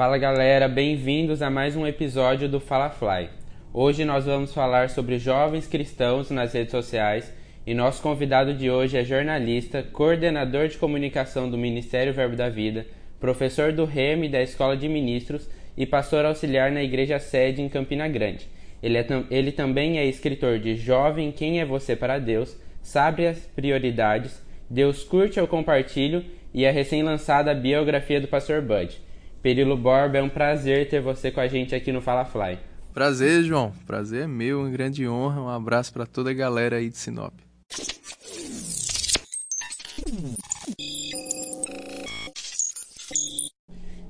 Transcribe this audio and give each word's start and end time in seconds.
Fala 0.00 0.16
galera, 0.16 0.66
bem-vindos 0.66 1.42
a 1.42 1.50
mais 1.50 1.76
um 1.76 1.86
episódio 1.86 2.48
do 2.48 2.58
Fala 2.58 2.88
Fly. 2.88 3.28
Hoje 3.70 4.02
nós 4.02 4.24
vamos 4.24 4.54
falar 4.54 4.88
sobre 4.88 5.18
jovens 5.18 5.66
cristãos 5.66 6.30
nas 6.30 6.54
redes 6.54 6.70
sociais 6.70 7.30
e 7.66 7.74
nosso 7.74 8.00
convidado 8.00 8.54
de 8.54 8.70
hoje 8.70 8.96
é 8.96 9.04
jornalista, 9.04 9.82
coordenador 9.82 10.68
de 10.68 10.78
comunicação 10.78 11.50
do 11.50 11.58
Ministério 11.58 12.14
Verbo 12.14 12.34
da 12.34 12.48
Vida, 12.48 12.86
professor 13.20 13.74
do 13.74 13.84
REME 13.84 14.30
da 14.30 14.40
Escola 14.40 14.74
de 14.74 14.88
Ministros 14.88 15.50
e 15.76 15.84
pastor 15.84 16.24
auxiliar 16.24 16.72
na 16.72 16.82
Igreja 16.82 17.18
Sede 17.18 17.60
em 17.60 17.68
Campina 17.68 18.08
Grande. 18.08 18.48
Ele, 18.82 18.96
é 18.96 19.06
ele 19.30 19.52
também 19.52 19.98
é 19.98 20.06
escritor 20.06 20.58
de 20.58 20.76
Jovem 20.76 21.30
Quem 21.30 21.60
é 21.60 21.66
Você 21.66 21.94
para 21.94 22.18
Deus, 22.18 22.56
Sabe 22.80 23.26
as 23.26 23.40
Prioridades, 23.54 24.42
Deus 24.70 25.04
Curte 25.04 25.38
ou 25.38 25.46
Compartilho 25.46 26.24
e 26.54 26.66
a 26.66 26.72
recém-lançada 26.72 27.54
biografia 27.54 28.18
do 28.18 28.28
pastor 28.28 28.62
Bud. 28.62 28.98
Perilo 29.42 29.74
Borba, 29.74 30.18
é 30.18 30.22
um 30.22 30.28
prazer 30.28 30.88
ter 30.90 31.00
você 31.00 31.30
com 31.30 31.40
a 31.40 31.48
gente 31.48 31.74
aqui 31.74 31.90
no 31.90 32.02
Fala 32.02 32.26
Fly. 32.26 32.58
Prazer, 32.92 33.42
João. 33.42 33.72
Prazer 33.86 34.24
é 34.24 34.26
meu, 34.26 34.60
uma 34.60 34.68
grande 34.68 35.08
honra. 35.08 35.40
Um 35.40 35.48
abraço 35.48 35.92
para 35.94 36.04
toda 36.04 36.30
a 36.30 36.34
galera 36.34 36.76
aí 36.76 36.90
de 36.90 36.98
Sinop. 36.98 37.32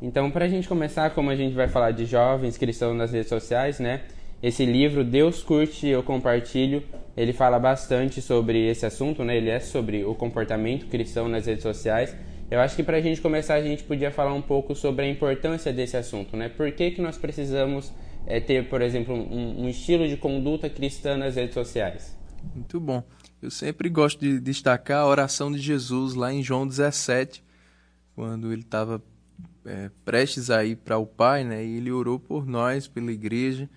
Então, 0.02 0.30
para 0.32 0.46
a 0.46 0.48
gente 0.48 0.66
começar, 0.66 1.10
como 1.10 1.30
a 1.30 1.36
gente 1.36 1.54
vai 1.54 1.68
falar 1.68 1.92
de 1.92 2.06
jovens 2.06 2.58
cristãos 2.58 2.96
nas 2.96 3.12
redes 3.12 3.28
sociais, 3.28 3.78
né? 3.78 4.00
Esse 4.42 4.64
livro, 4.64 5.04
Deus 5.04 5.42
Curte, 5.44 5.86
Eu 5.86 6.02
Compartilho, 6.02 6.82
ele 7.16 7.32
fala 7.32 7.58
bastante 7.58 8.20
sobre 8.20 8.66
esse 8.66 8.84
assunto, 8.84 9.22
né? 9.22 9.36
Ele 9.36 9.50
é 9.50 9.60
sobre 9.60 10.02
o 10.04 10.14
comportamento 10.14 10.86
cristão 10.86 11.28
nas 11.28 11.46
redes 11.46 11.62
sociais. 11.62 12.16
Eu 12.50 12.60
acho 12.60 12.74
que 12.74 12.82
para 12.82 12.96
a 12.96 13.00
gente 13.00 13.20
começar, 13.20 13.54
a 13.54 13.62
gente 13.62 13.84
podia 13.84 14.10
falar 14.10 14.34
um 14.34 14.42
pouco 14.42 14.74
sobre 14.74 15.04
a 15.04 15.08
importância 15.08 15.72
desse 15.72 15.96
assunto, 15.96 16.36
né? 16.36 16.48
Por 16.48 16.72
que, 16.72 16.90
que 16.90 17.00
nós 17.00 17.16
precisamos 17.16 17.92
é, 18.26 18.40
ter, 18.40 18.68
por 18.68 18.82
exemplo, 18.82 19.14
um, 19.14 19.64
um 19.64 19.68
estilo 19.68 20.08
de 20.08 20.16
conduta 20.16 20.68
cristã 20.68 21.16
nas 21.16 21.36
redes 21.36 21.54
sociais? 21.54 22.18
Muito 22.52 22.80
bom. 22.80 23.04
Eu 23.40 23.52
sempre 23.52 23.88
gosto 23.88 24.18
de 24.18 24.40
destacar 24.40 25.02
a 25.02 25.06
oração 25.06 25.52
de 25.52 25.58
Jesus 25.58 26.14
lá 26.14 26.32
em 26.32 26.42
João 26.42 26.66
17, 26.66 27.44
quando 28.16 28.52
ele 28.52 28.62
estava 28.62 29.00
é, 29.64 29.88
prestes 30.04 30.50
a 30.50 30.64
ir 30.64 30.76
para 30.76 30.98
o 30.98 31.06
Pai, 31.06 31.44
né? 31.44 31.64
E 31.64 31.76
ele 31.76 31.92
orou 31.92 32.18
por 32.18 32.46
nós, 32.46 32.88
pela 32.88 33.12
igreja, 33.12 33.70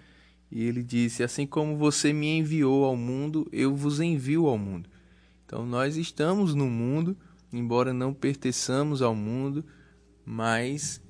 e 0.52 0.64
ele 0.64 0.82
disse: 0.82 1.22
Assim 1.22 1.46
como 1.46 1.78
você 1.78 2.12
me 2.12 2.40
enviou 2.40 2.86
ao 2.86 2.98
mundo, 2.98 3.48
eu 3.52 3.76
vos 3.76 4.00
envio 4.00 4.48
ao 4.48 4.58
mundo. 4.58 4.90
Então 5.46 5.64
nós 5.64 5.96
estamos 5.96 6.56
no 6.56 6.66
mundo, 6.66 7.16
embora 7.54 7.94
não 7.94 8.14
pertençamos 8.14 9.02
ao 9.02 9.16
mundo, 9.16 9.64
mas 10.26 11.02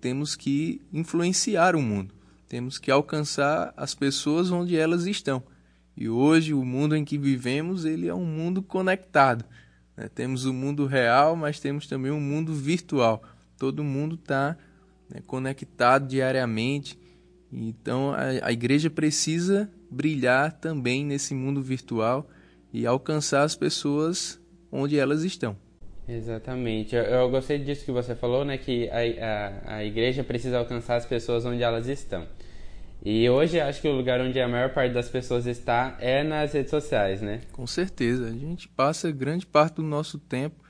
temos 0.00 0.36
que 0.36 0.82
influenciar 0.92 1.74
o 1.74 1.82
mundo. 1.82 2.14
Temos 2.48 2.78
que 2.78 2.90
alcançar 2.90 3.74
as 3.76 3.94
pessoas 3.94 4.50
onde 4.50 4.76
elas 4.76 5.06
estão. 5.06 5.42
E 5.96 6.08
hoje 6.08 6.54
o 6.54 6.64
mundo 6.64 6.94
em 6.94 7.04
que 7.04 7.18
vivemos, 7.18 7.84
ele 7.84 8.06
é 8.06 8.14
um 8.14 8.24
mundo 8.24 8.62
conectado. 8.62 9.44
Né? 9.96 10.08
Temos 10.14 10.44
o 10.44 10.52
mundo 10.52 10.86
real, 10.86 11.34
mas 11.34 11.58
temos 11.58 11.86
também 11.86 12.12
um 12.12 12.20
mundo 12.20 12.52
virtual 12.52 13.22
todo 13.58 13.82
mundo 13.82 14.16
está 14.16 14.56
né, 15.08 15.20
conectado 15.26 16.06
diariamente. 16.06 16.98
Então 17.52 18.12
a, 18.12 18.46
a 18.46 18.52
igreja 18.52 18.90
precisa 18.90 19.70
brilhar 19.90 20.52
também 20.52 21.04
nesse 21.04 21.34
mundo 21.34 21.62
virtual 21.62 22.28
e 22.72 22.86
alcançar 22.86 23.42
as 23.42 23.54
pessoas 23.54 24.40
onde 24.70 24.98
elas 24.98 25.22
estão. 25.22 25.56
Exatamente. 26.08 26.94
Eu, 26.94 27.02
eu 27.02 27.30
gostei 27.30 27.58
disso 27.58 27.84
que 27.84 27.92
você 27.92 28.14
falou, 28.14 28.44
né? 28.44 28.56
Que 28.58 28.88
a, 28.90 29.74
a, 29.74 29.76
a 29.76 29.84
igreja 29.84 30.22
precisa 30.22 30.58
alcançar 30.58 30.96
as 30.96 31.06
pessoas 31.06 31.44
onde 31.44 31.62
elas 31.62 31.88
estão. 31.88 32.26
E 33.04 33.28
hoje 33.28 33.60
acho 33.60 33.80
que 33.80 33.88
o 33.88 33.92
lugar 33.92 34.20
onde 34.20 34.40
a 34.40 34.48
maior 34.48 34.72
parte 34.72 34.92
das 34.92 35.08
pessoas 35.08 35.46
está 35.46 35.96
é 36.00 36.22
nas 36.22 36.52
redes 36.52 36.70
sociais, 36.70 37.20
né? 37.20 37.40
Com 37.52 37.66
certeza. 37.66 38.26
A 38.26 38.32
gente 38.32 38.68
passa 38.68 39.10
grande 39.10 39.46
parte 39.46 39.76
do 39.76 39.82
nosso 39.82 40.18
tempo 40.18 40.66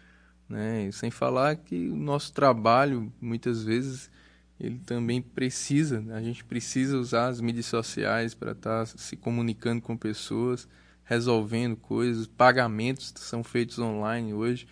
né? 0.49 0.91
Sem 0.93 1.11
falar 1.11 1.57
que 1.57 1.89
o 1.89 1.97
nosso 1.97 2.33
trabalho, 2.33 3.13
muitas 3.21 3.65
vezes, 3.65 4.11
ele 4.59 4.79
também 4.79 5.21
precisa, 5.21 6.05
a 6.13 6.23
gente 6.23 6.45
precisa 6.45 6.97
usar 6.99 7.29
as 7.29 7.41
mídias 7.41 7.67
sociais 7.67 8.35
para 8.35 8.53
estar 8.53 8.87
tá 8.87 8.87
se 8.87 9.17
comunicando 9.17 9.83
com 9.83 9.97
pessoas, 9.97 10.69
resolvendo 11.05 11.77
coisas, 11.77 12.27
pagamentos 12.27 13.13
são 13.17 13.45
feitos 13.45 13.79
online 13.79 14.35
hoje, 14.35 14.67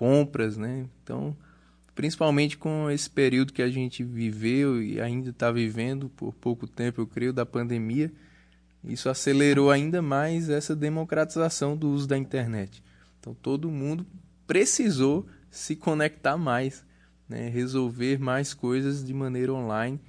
compras, 0.00 0.56
né? 0.56 0.86
Então, 1.04 1.36
principalmente 1.94 2.56
com 2.56 2.90
esse 2.90 3.10
período 3.10 3.52
que 3.52 3.60
a 3.60 3.68
gente 3.68 4.02
viveu 4.02 4.82
e 4.82 4.98
ainda 4.98 5.28
está 5.28 5.52
vivendo 5.52 6.08
por 6.08 6.32
pouco 6.32 6.66
tempo, 6.66 7.02
eu 7.02 7.06
creio, 7.06 7.34
da 7.34 7.44
pandemia, 7.44 8.10
isso 8.82 9.10
acelerou 9.10 9.70
ainda 9.70 10.00
mais 10.00 10.48
essa 10.48 10.74
democratização 10.74 11.76
do 11.76 11.90
uso 11.90 12.08
da 12.08 12.16
internet. 12.16 12.82
Então, 13.20 13.34
todo 13.34 13.70
mundo 13.70 14.06
precisou 14.46 15.26
se 15.50 15.76
conectar 15.76 16.38
mais, 16.38 16.82
né? 17.28 17.50
resolver 17.50 18.18
mais 18.18 18.54
coisas 18.54 19.04
de 19.04 19.12
maneira 19.12 19.52
online 19.52 20.00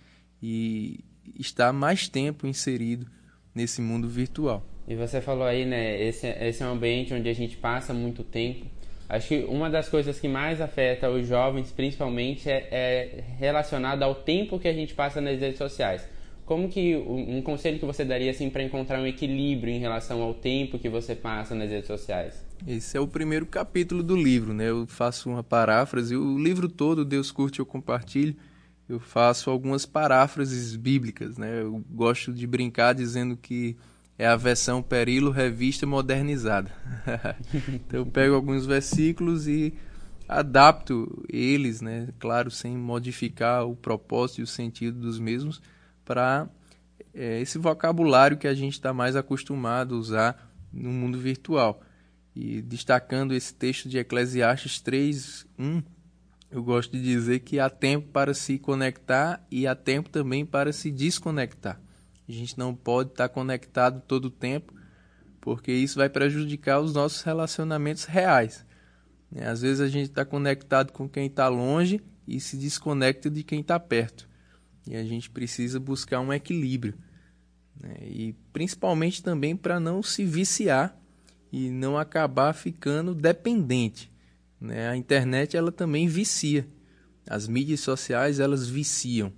e 0.42 1.04
estar 1.38 1.74
mais 1.74 2.08
tempo 2.08 2.48
inserido 2.48 3.06
nesse 3.54 3.82
mundo 3.82 4.08
virtual. 4.08 4.66
E 4.88 4.96
você 4.96 5.20
falou 5.20 5.44
aí, 5.44 5.66
né? 5.66 6.02
Esse, 6.02 6.28
esse 6.28 6.64
é 6.64 6.66
um 6.66 6.72
ambiente 6.72 7.14
onde 7.14 7.28
a 7.28 7.34
gente 7.34 7.58
passa 7.58 7.94
muito 7.94 8.24
tempo. 8.24 8.66
Acho 9.12 9.28
que 9.28 9.46
uma 9.50 9.70
das 9.70 9.90
coisas 9.90 10.18
que 10.22 10.30
mais 10.30 10.62
afeta 10.62 11.10
os 11.10 11.28
jovens, 11.28 11.70
principalmente, 11.70 12.50
é, 12.50 12.70
é 12.72 13.24
relacionada 13.38 14.06
ao 14.06 14.16
tempo 14.16 14.58
que 14.58 14.70
a 14.70 14.74
gente 14.74 14.94
passa 14.94 15.20
nas 15.20 15.38
redes 15.38 15.58
sociais. 15.58 16.08
Como 16.46 16.70
que 16.70 16.96
um 16.96 17.42
conselho 17.42 17.78
que 17.78 17.86
você 17.86 18.06
daria 18.06 18.32
assim 18.32 18.50
para 18.50 18.64
encontrar 18.64 19.02
um 19.02 19.06
equilíbrio 19.06 19.74
em 19.74 19.80
relação 19.80 20.22
ao 20.22 20.34
tempo 20.34 20.80
que 20.80 20.88
você 20.88 21.14
passa 21.14 21.54
nas 21.54 21.70
redes 21.70 21.88
sociais? 21.88 22.42
Esse 22.66 22.96
é 22.96 23.02
o 23.02 23.08
primeiro 23.08 23.46
capítulo 23.46 24.02
do 24.02 24.16
livro, 24.16 24.54
né? 24.54 24.70
Eu 24.70 24.88
faço 24.88 25.30
uma 25.30 25.44
paráfrase, 25.44 26.16
o 26.16 26.38
livro 26.38 26.70
todo 26.70 27.04
Deus 27.04 27.32
curte 27.32 27.60
eu 27.60 27.66
compartilho. 27.66 28.38
Eu 28.88 29.00
faço 29.02 29.50
algumas 29.50 29.86
paráfrases 29.86 30.74
bíblicas, 30.78 31.38
né? 31.38 31.62
Eu 31.62 31.84
gosto 31.90 32.32
de 32.32 32.48
brincar 32.48 32.94
dizendo 32.94 33.36
que 33.36 33.76
é 34.22 34.28
a 34.28 34.36
versão 34.36 34.84
Perilo 34.84 35.32
revista 35.32 35.88
modernizada. 35.88 36.72
então 37.74 38.02
eu 38.02 38.06
pego 38.06 38.36
alguns 38.36 38.68
versículos 38.68 39.48
e 39.48 39.74
adapto 40.30 41.26
eles, 41.28 41.82
né? 41.82 42.10
Claro, 42.20 42.52
sem 42.52 42.78
modificar 42.78 43.66
o 43.66 43.76
propósito 43.76 44.42
e 44.42 44.44
o 44.44 44.48
sentido 44.48 45.00
dos 45.00 45.18
mesmos 45.18 45.60
para 46.06 46.48
é, 47.16 47.42
esse 47.42 47.58
vocabulário 47.58 48.38
que 48.38 48.48
a 48.48 48.54
gente 48.54 48.74
está 48.74 48.94
mais 48.94 49.16
acostumado 49.16 49.96
a 49.96 49.98
usar 49.98 50.54
no 50.72 50.92
mundo 50.92 51.18
virtual. 51.18 51.82
E 52.36 52.62
destacando 52.62 53.34
esse 53.34 53.52
texto 53.52 53.90
de 53.90 53.98
Eclesiastes 53.98 54.80
3, 54.82 55.48
1, 55.58 55.82
eu 56.52 56.64
gosto 56.64 56.92
de 56.92 57.02
dizer 57.02 57.40
que 57.40 57.60
há 57.60 57.72
tempo 57.72 58.10
para 58.10 58.36
se 58.36 58.60
conectar 58.60 59.44
e 59.50 59.66
há 59.66 59.74
tempo 59.74 60.12
também 60.12 60.46
para 60.46 60.72
se 60.72 60.92
desconectar. 60.92 61.82
A 62.32 62.34
gente 62.34 62.58
não 62.58 62.74
pode 62.74 63.10
estar 63.10 63.28
conectado 63.28 64.02
todo 64.08 64.26
o 64.26 64.32
tempo, 64.32 64.74
porque 65.42 65.70
isso 65.70 66.00
vai 66.00 66.10
prejudicar 66.10 66.80
os 66.80 66.94
nossos 66.94 67.22
relacionamentos 67.24 68.06
reais. 68.06 68.66
Né? 69.30 69.50
Às 69.50 69.62
vezes 69.62 69.82
a 69.82 69.90
gente 69.90 70.10
está 70.10 70.24
conectado 70.24 70.94
com 70.94 71.10
quem 71.10 71.28
está 71.28 71.50
longe 71.50 72.00
e 72.26 72.40
se 72.40 72.56
desconecta 72.56 73.30
de 73.30 73.44
quem 73.44 73.60
está 73.60 73.78
perto. 73.78 74.30
E 74.88 74.96
a 74.96 75.04
gente 75.04 75.30
precisa 75.30 75.78
buscar 75.78 76.22
um 76.22 76.32
equilíbrio. 76.32 76.98
Né? 77.78 77.96
E 78.02 78.36
principalmente 78.54 79.22
também 79.22 79.54
para 79.54 79.78
não 79.78 80.02
se 80.02 80.24
viciar 80.24 80.98
e 81.52 81.70
não 81.70 81.98
acabar 81.98 82.54
ficando 82.54 83.14
dependente. 83.14 84.10
Né? 84.58 84.88
A 84.88 84.96
internet 84.96 85.58
ela 85.58 85.72
também 85.72 86.08
vicia. 86.08 86.66
As 87.28 87.46
mídias 87.46 87.82
sociais 87.82 88.40
elas 88.40 88.70
viciam. 88.70 89.34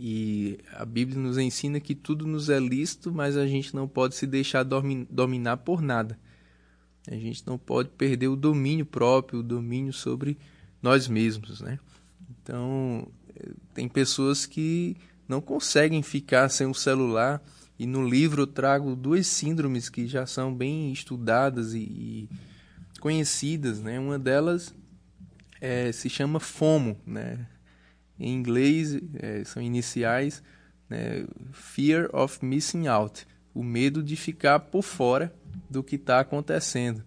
E 0.00 0.60
a 0.74 0.84
Bíblia 0.84 1.18
nos 1.18 1.38
ensina 1.38 1.80
que 1.80 1.92
tudo 1.92 2.24
nos 2.24 2.48
é 2.48 2.60
lícito, 2.60 3.12
mas 3.12 3.36
a 3.36 3.48
gente 3.48 3.74
não 3.74 3.88
pode 3.88 4.14
se 4.14 4.28
deixar 4.28 4.62
dominar 4.62 5.56
por 5.56 5.82
nada. 5.82 6.16
A 7.08 7.16
gente 7.16 7.44
não 7.44 7.58
pode 7.58 7.88
perder 7.88 8.28
o 8.28 8.36
domínio 8.36 8.86
próprio, 8.86 9.40
o 9.40 9.42
domínio 9.42 9.92
sobre 9.92 10.38
nós 10.80 11.08
mesmos, 11.08 11.60
né? 11.60 11.80
Então, 12.30 13.08
tem 13.74 13.88
pessoas 13.88 14.46
que 14.46 14.96
não 15.26 15.40
conseguem 15.40 16.00
ficar 16.00 16.48
sem 16.48 16.68
o 16.68 16.74
celular. 16.74 17.42
E 17.76 17.84
no 17.84 18.08
livro 18.08 18.42
eu 18.42 18.46
trago 18.46 18.94
duas 18.94 19.26
síndromes 19.26 19.88
que 19.88 20.06
já 20.06 20.26
são 20.26 20.54
bem 20.54 20.92
estudadas 20.92 21.74
e, 21.74 21.80
e 21.80 22.28
conhecidas, 23.00 23.80
né? 23.80 23.98
Uma 23.98 24.18
delas 24.18 24.72
é, 25.60 25.90
se 25.90 26.08
chama 26.08 26.38
FOMO, 26.38 26.96
né? 27.04 27.46
Em 28.18 28.34
inglês 28.34 28.98
é, 29.14 29.44
são 29.44 29.62
iniciais, 29.62 30.42
né? 30.88 31.24
Fear 31.52 32.08
of 32.12 32.44
Missing 32.44 32.86
Out, 32.86 33.26
o 33.54 33.62
medo 33.62 34.02
de 34.02 34.16
ficar 34.16 34.58
por 34.60 34.82
fora 34.82 35.32
do 35.68 35.82
que 35.82 35.96
está 35.96 36.20
acontecendo. 36.20 37.02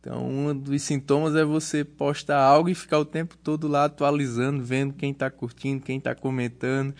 Então, 0.00 0.26
um 0.26 0.56
dos 0.56 0.82
sintomas 0.82 1.34
é 1.34 1.44
você 1.44 1.84
postar 1.84 2.40
algo 2.40 2.68
e 2.68 2.74
ficar 2.74 2.98
o 2.98 3.04
tempo 3.04 3.36
todo 3.36 3.66
lá 3.66 3.84
atualizando, 3.84 4.62
vendo 4.62 4.94
quem 4.94 5.10
está 5.10 5.30
curtindo, 5.30 5.84
quem 5.84 5.98
está 5.98 6.14
comentando. 6.14 6.94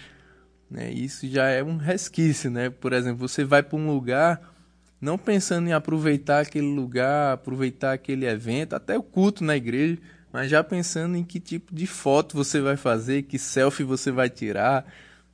Né? 0.70 0.90
Isso 0.90 1.26
já 1.26 1.48
é 1.48 1.62
um 1.62 1.76
resquício, 1.76 2.50
né? 2.50 2.68
Por 2.70 2.92
exemplo, 2.92 3.26
você 3.26 3.44
vai 3.44 3.62
para 3.62 3.78
um 3.78 3.90
lugar 3.90 4.54
não 5.00 5.16
pensando 5.16 5.68
em 5.68 5.72
aproveitar 5.72 6.40
aquele 6.40 6.74
lugar, 6.74 7.34
aproveitar 7.34 7.92
aquele 7.92 8.26
evento, 8.26 8.74
até 8.74 8.98
o 8.98 9.02
culto 9.02 9.44
na 9.44 9.56
igreja, 9.56 9.98
mas 10.32 10.50
já 10.50 10.62
pensando 10.62 11.16
em 11.16 11.24
que 11.24 11.40
tipo 11.40 11.74
de 11.74 11.86
foto 11.86 12.36
você 12.36 12.60
vai 12.60 12.76
fazer, 12.76 13.22
que 13.22 13.38
selfie 13.38 13.84
você 13.84 14.10
vai 14.10 14.28
tirar, 14.28 14.86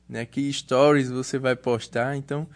né? 0.07 0.25
Que 0.25 0.51
stories 0.51 1.09
você 1.09 1.37
vai 1.37 1.55
postar. 1.55 2.15
Então, 2.15 2.47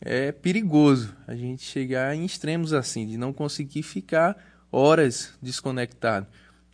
é 0.00 0.30
perigoso 0.30 1.14
a 1.26 1.34
gente 1.34 1.62
chegar 1.62 2.14
em 2.14 2.24
extremos 2.24 2.72
assim, 2.72 3.06
de 3.06 3.16
não 3.16 3.32
conseguir 3.32 3.82
ficar 3.82 4.36
horas 4.70 5.32
desconectado. 5.42 6.26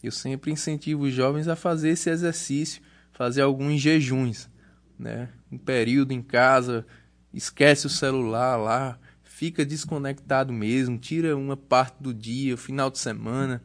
Eu 0.03 0.13
sempre 0.13 0.51
incentivo 0.51 1.05
os 1.05 1.15
jovens 1.15 1.49
a 1.49 1.57
fazer 1.57 1.91
esse 1.91 2.11
exercício, 2.11 2.83
fazer 3.13 3.41
alguns 3.41 3.81
jejuns, 3.81 4.51
né? 4.99 5.31
Um 5.51 5.57
período 5.57 6.13
em 6.13 6.21
casa, 6.21 6.87
esquece 7.33 7.87
o 7.87 7.91
celular 7.91 8.57
lá, 8.57 8.99
fica 9.23 9.65
desconectado 9.65 10.53
mesmo, 10.53 10.99
tira 10.99 11.35
uma 11.35 11.57
parte 11.57 12.03
do 12.03 12.13
dia, 12.13 12.57
final 12.57 12.91
de 12.91 12.99
semana, 12.99 13.63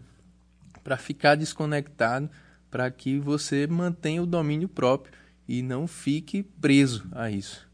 para 0.89 0.97
ficar 0.97 1.35
desconectado, 1.35 2.27
para 2.71 2.89
que 2.89 3.19
você 3.19 3.67
mantenha 3.67 4.23
o 4.23 4.25
domínio 4.25 4.67
próprio 4.67 5.13
e 5.47 5.61
não 5.61 5.85
fique 5.85 6.41
preso 6.41 7.07
a 7.11 7.29
isso 7.29 7.69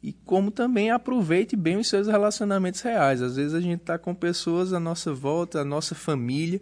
e 0.00 0.12
como 0.12 0.50
também 0.50 0.90
aproveite 0.90 1.56
bem 1.56 1.78
os 1.78 1.88
seus 1.88 2.06
relacionamentos 2.06 2.82
reais. 2.82 3.22
Às 3.22 3.36
vezes 3.36 3.54
a 3.54 3.60
gente 3.60 3.80
está 3.80 3.96
com 3.96 4.14
pessoas 4.14 4.74
à 4.74 4.78
nossa 4.78 5.14
volta, 5.14 5.62
a 5.62 5.64
nossa 5.64 5.94
família, 5.94 6.60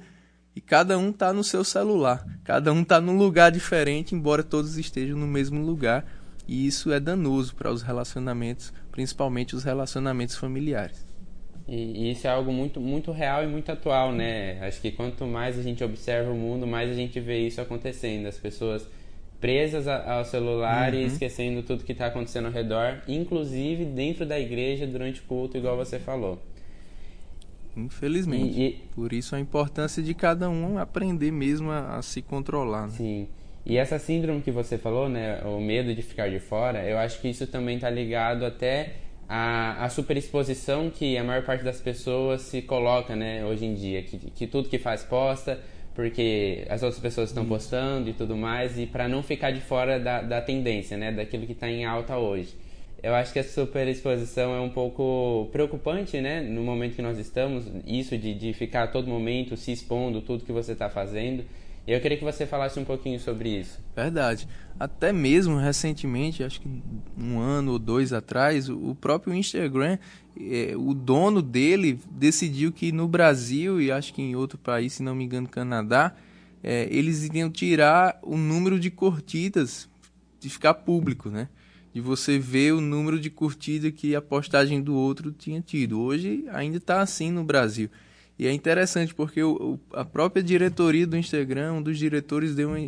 e 0.54 0.60
cada 0.60 0.96
um 0.96 1.10
está 1.10 1.32
no 1.32 1.42
seu 1.42 1.64
celular, 1.64 2.24
cada 2.44 2.72
um 2.72 2.82
está 2.82 3.00
num 3.00 3.18
lugar 3.18 3.50
diferente, 3.50 4.14
embora 4.14 4.44
todos 4.44 4.78
estejam 4.78 5.18
no 5.18 5.26
mesmo 5.26 5.60
lugar, 5.60 6.06
e 6.46 6.64
isso 6.68 6.92
é 6.92 7.00
danoso 7.00 7.56
para 7.56 7.72
os 7.72 7.82
relacionamentos, 7.82 8.72
principalmente 8.92 9.56
os 9.56 9.64
relacionamentos 9.64 10.36
familiares. 10.36 11.04
E, 11.72 11.74
e 11.74 12.10
isso 12.10 12.26
é 12.26 12.30
algo 12.30 12.52
muito, 12.52 12.78
muito 12.78 13.10
real 13.12 13.42
e 13.42 13.46
muito 13.46 13.72
atual, 13.72 14.12
né? 14.12 14.58
Acho 14.60 14.78
que 14.78 14.92
quanto 14.92 15.24
mais 15.24 15.58
a 15.58 15.62
gente 15.62 15.82
observa 15.82 16.30
o 16.30 16.34
mundo, 16.34 16.66
mais 16.66 16.90
a 16.90 16.92
gente 16.92 17.18
vê 17.18 17.38
isso 17.38 17.62
acontecendo. 17.62 18.26
As 18.26 18.36
pessoas 18.36 18.86
presas 19.40 19.88
ao 19.88 20.22
celular 20.26 20.92
uhum. 20.92 21.00
e 21.00 21.04
esquecendo 21.06 21.62
tudo 21.62 21.82
que 21.82 21.92
está 21.92 22.08
acontecendo 22.08 22.44
ao 22.44 22.52
redor, 22.52 23.00
inclusive 23.08 23.86
dentro 23.86 24.26
da 24.26 24.38
igreja 24.38 24.86
durante 24.86 25.20
o 25.20 25.22
culto, 25.22 25.56
igual 25.56 25.74
você 25.74 25.98
falou. 25.98 26.38
Infelizmente. 27.74 28.60
E, 28.60 28.66
e... 28.66 28.80
Por 28.94 29.14
isso 29.14 29.34
a 29.34 29.40
importância 29.40 30.02
de 30.02 30.12
cada 30.12 30.50
um 30.50 30.76
aprender 30.76 31.30
mesmo 31.30 31.70
a, 31.70 31.96
a 31.96 32.02
se 32.02 32.20
controlar. 32.20 32.82
Né? 32.82 32.94
Sim. 32.98 33.28
E 33.64 33.78
essa 33.78 33.98
síndrome 33.98 34.42
que 34.42 34.50
você 34.50 34.76
falou, 34.76 35.08
né, 35.08 35.40
o 35.44 35.58
medo 35.58 35.94
de 35.94 36.02
ficar 36.02 36.28
de 36.28 36.38
fora, 36.38 36.84
eu 36.84 36.98
acho 36.98 37.18
que 37.18 37.28
isso 37.28 37.46
também 37.46 37.76
está 37.76 37.88
ligado 37.88 38.44
até 38.44 38.96
à, 39.34 39.86
à 39.86 39.88
superexposição 39.88 40.90
que 40.90 41.16
a 41.16 41.24
maior 41.24 41.42
parte 41.42 41.64
das 41.64 41.80
pessoas 41.80 42.42
se 42.42 42.60
coloca, 42.60 43.16
né, 43.16 43.42
hoje 43.42 43.64
em 43.64 43.72
dia, 43.72 44.02
que, 44.02 44.18
que 44.18 44.46
tudo 44.46 44.68
que 44.68 44.78
faz 44.78 45.02
posta, 45.02 45.58
porque 45.94 46.66
as 46.68 46.82
outras 46.82 47.00
pessoas 47.00 47.30
estão 47.30 47.46
postando 47.46 48.10
e 48.10 48.12
tudo 48.12 48.36
mais, 48.36 48.78
e 48.78 48.84
para 48.84 49.08
não 49.08 49.22
ficar 49.22 49.50
de 49.50 49.62
fora 49.62 49.98
da, 49.98 50.20
da 50.20 50.42
tendência, 50.42 50.98
né, 50.98 51.10
daquilo 51.10 51.46
que 51.46 51.52
está 51.52 51.66
em 51.66 51.86
alta 51.86 52.18
hoje. 52.18 52.54
Eu 53.02 53.14
acho 53.14 53.32
que 53.32 53.38
a 53.38 53.44
superexposição 53.44 54.54
é 54.54 54.60
um 54.60 54.68
pouco 54.68 55.48
preocupante, 55.50 56.20
né, 56.20 56.42
no 56.42 56.62
momento 56.62 56.94
que 56.96 57.02
nós 57.02 57.18
estamos, 57.18 57.64
isso 57.86 58.18
de, 58.18 58.34
de 58.34 58.52
ficar 58.52 58.82
a 58.82 58.86
todo 58.86 59.08
momento 59.08 59.56
se 59.56 59.72
expondo 59.72 60.20
tudo 60.20 60.44
que 60.44 60.52
você 60.52 60.72
está 60.72 60.90
fazendo. 60.90 61.42
E 61.86 61.92
eu 61.92 62.00
queria 62.00 62.16
que 62.16 62.24
você 62.24 62.46
falasse 62.46 62.78
um 62.78 62.84
pouquinho 62.84 63.18
sobre 63.18 63.48
isso. 63.60 63.80
Verdade. 63.94 64.46
Até 64.78 65.12
mesmo 65.12 65.56
recentemente, 65.56 66.44
acho 66.44 66.60
que 66.60 66.68
um 67.18 67.40
ano 67.40 67.72
ou 67.72 67.78
dois 67.78 68.12
atrás, 68.12 68.68
o 68.68 68.94
próprio 68.94 69.34
Instagram, 69.34 69.98
é, 70.38 70.74
o 70.76 70.94
dono 70.94 71.42
dele 71.42 71.98
decidiu 72.10 72.72
que 72.72 72.92
no 72.92 73.08
Brasil 73.08 73.80
e 73.80 73.90
acho 73.90 74.14
que 74.14 74.22
em 74.22 74.36
outro 74.36 74.56
país, 74.58 74.94
se 74.94 75.02
não 75.02 75.14
me 75.14 75.24
engano, 75.24 75.48
Canadá, 75.48 76.14
é, 76.62 76.86
eles 76.90 77.24
iriam 77.24 77.50
tirar 77.50 78.18
o 78.22 78.36
número 78.36 78.78
de 78.78 78.90
curtidas 78.90 79.88
de 80.38 80.48
ficar 80.48 80.74
público, 80.74 81.30
né? 81.30 81.48
De 81.92 82.00
você 82.00 82.38
ver 82.38 82.72
o 82.72 82.80
número 82.80 83.18
de 83.18 83.28
curtida 83.28 83.90
que 83.90 84.14
a 84.14 84.22
postagem 84.22 84.80
do 84.80 84.94
outro 84.94 85.32
tinha 85.32 85.60
tido. 85.60 86.00
Hoje 86.00 86.44
ainda 86.52 86.78
está 86.78 87.00
assim 87.00 87.30
no 87.30 87.44
Brasil. 87.44 87.90
E 88.42 88.46
é 88.48 88.52
interessante 88.52 89.14
porque 89.14 89.40
o, 89.40 89.78
a 89.92 90.04
própria 90.04 90.42
diretoria 90.42 91.06
do 91.06 91.16
Instagram, 91.16 91.74
um 91.74 91.82
dos 91.82 91.96
diretores 91.96 92.56
deu 92.56 92.70
uma, 92.70 92.78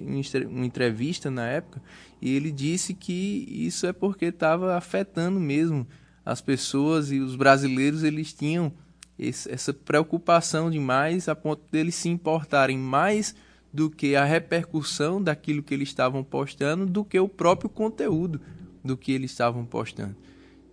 uma 0.48 0.66
entrevista 0.66 1.30
na 1.30 1.46
época 1.46 1.80
e 2.20 2.34
ele 2.34 2.50
disse 2.50 2.92
que 2.92 3.46
isso 3.48 3.86
é 3.86 3.92
porque 3.92 4.24
estava 4.24 4.74
afetando 4.74 5.38
mesmo 5.38 5.86
as 6.26 6.40
pessoas 6.40 7.12
e 7.12 7.20
os 7.20 7.36
brasileiros 7.36 8.02
eles 8.02 8.32
tinham 8.32 8.72
esse, 9.16 9.48
essa 9.48 9.72
preocupação 9.72 10.68
demais 10.68 11.28
a 11.28 11.36
ponto 11.36 11.62
deles 11.70 11.94
se 11.94 12.08
importarem 12.08 12.76
mais 12.76 13.32
do 13.72 13.88
que 13.88 14.16
a 14.16 14.24
repercussão 14.24 15.22
daquilo 15.22 15.62
que 15.62 15.72
eles 15.72 15.88
estavam 15.88 16.24
postando 16.24 16.84
do 16.84 17.04
que 17.04 17.20
o 17.20 17.28
próprio 17.28 17.70
conteúdo 17.70 18.40
do 18.84 18.96
que 18.96 19.12
eles 19.12 19.30
estavam 19.30 19.64
postando. 19.64 20.16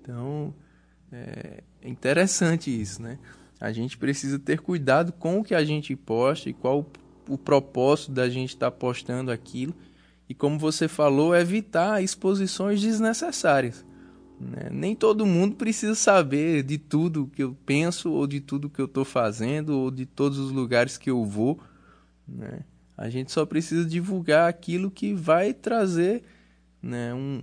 Então 0.02 0.52
é 1.12 1.62
interessante 1.84 2.72
isso, 2.82 3.00
né? 3.00 3.20
A 3.62 3.72
gente 3.72 3.96
precisa 3.96 4.40
ter 4.40 4.60
cuidado 4.60 5.14
com 5.14 5.40
o 5.40 5.44
que 5.44 5.54
a 5.54 5.64
gente 5.64 5.96
posta 5.96 6.50
e 6.50 6.54
qual 6.54 6.84
o 7.30 7.38
propósito 7.38 8.12
da 8.12 8.28
gente 8.28 8.56
estar 8.56 8.72
tá 8.72 8.76
postando 8.76 9.30
aquilo. 9.30 9.76
E 10.28 10.34
como 10.34 10.58
você 10.58 10.88
falou, 10.88 11.36
evitar 11.36 12.02
exposições 12.02 12.82
desnecessárias. 12.82 13.86
Né? 14.40 14.68
Nem 14.72 14.96
todo 14.96 15.28
mundo 15.28 15.58
precisa 15.58 15.94
saber 15.94 16.64
de 16.64 16.80
tudo 16.80 17.30
que 17.36 17.44
eu 17.44 17.56
penso, 17.64 18.12
ou 18.12 18.26
de 18.26 18.40
tudo 18.40 18.68
que 18.68 18.82
eu 18.82 18.86
estou 18.86 19.06
fazendo, 19.06 19.78
ou 19.78 19.92
de 19.92 20.08
todos 20.08 20.40
os 20.40 20.52
lugares 20.52 20.98
que 20.98 21.12
eu 21.12 21.24
vou. 21.24 21.60
Né? 22.28 22.62
A 22.98 23.12
gente 23.12 23.32
só 23.32 23.46
precisa 23.46 23.88
divulgar 23.88 24.50
aquilo 24.50 24.90
que 24.90 25.14
vai 25.14 25.54
trazer, 25.54 26.24
né, 26.82 27.14
um, 27.14 27.42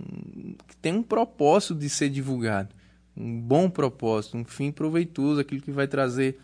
que 0.67 0.75
tem 0.81 0.93
um 0.93 1.03
propósito 1.03 1.75
de 1.75 1.89
ser 1.89 2.09
divulgado 2.09 2.77
um 3.19 3.39
bom 3.39 3.69
propósito, 3.69 4.37
um 4.37 4.45
fim 4.45 4.71
proveitoso, 4.71 5.41
aquilo 5.41 5.61
que 5.61 5.71
vai 5.71 5.87
trazer 5.87 6.39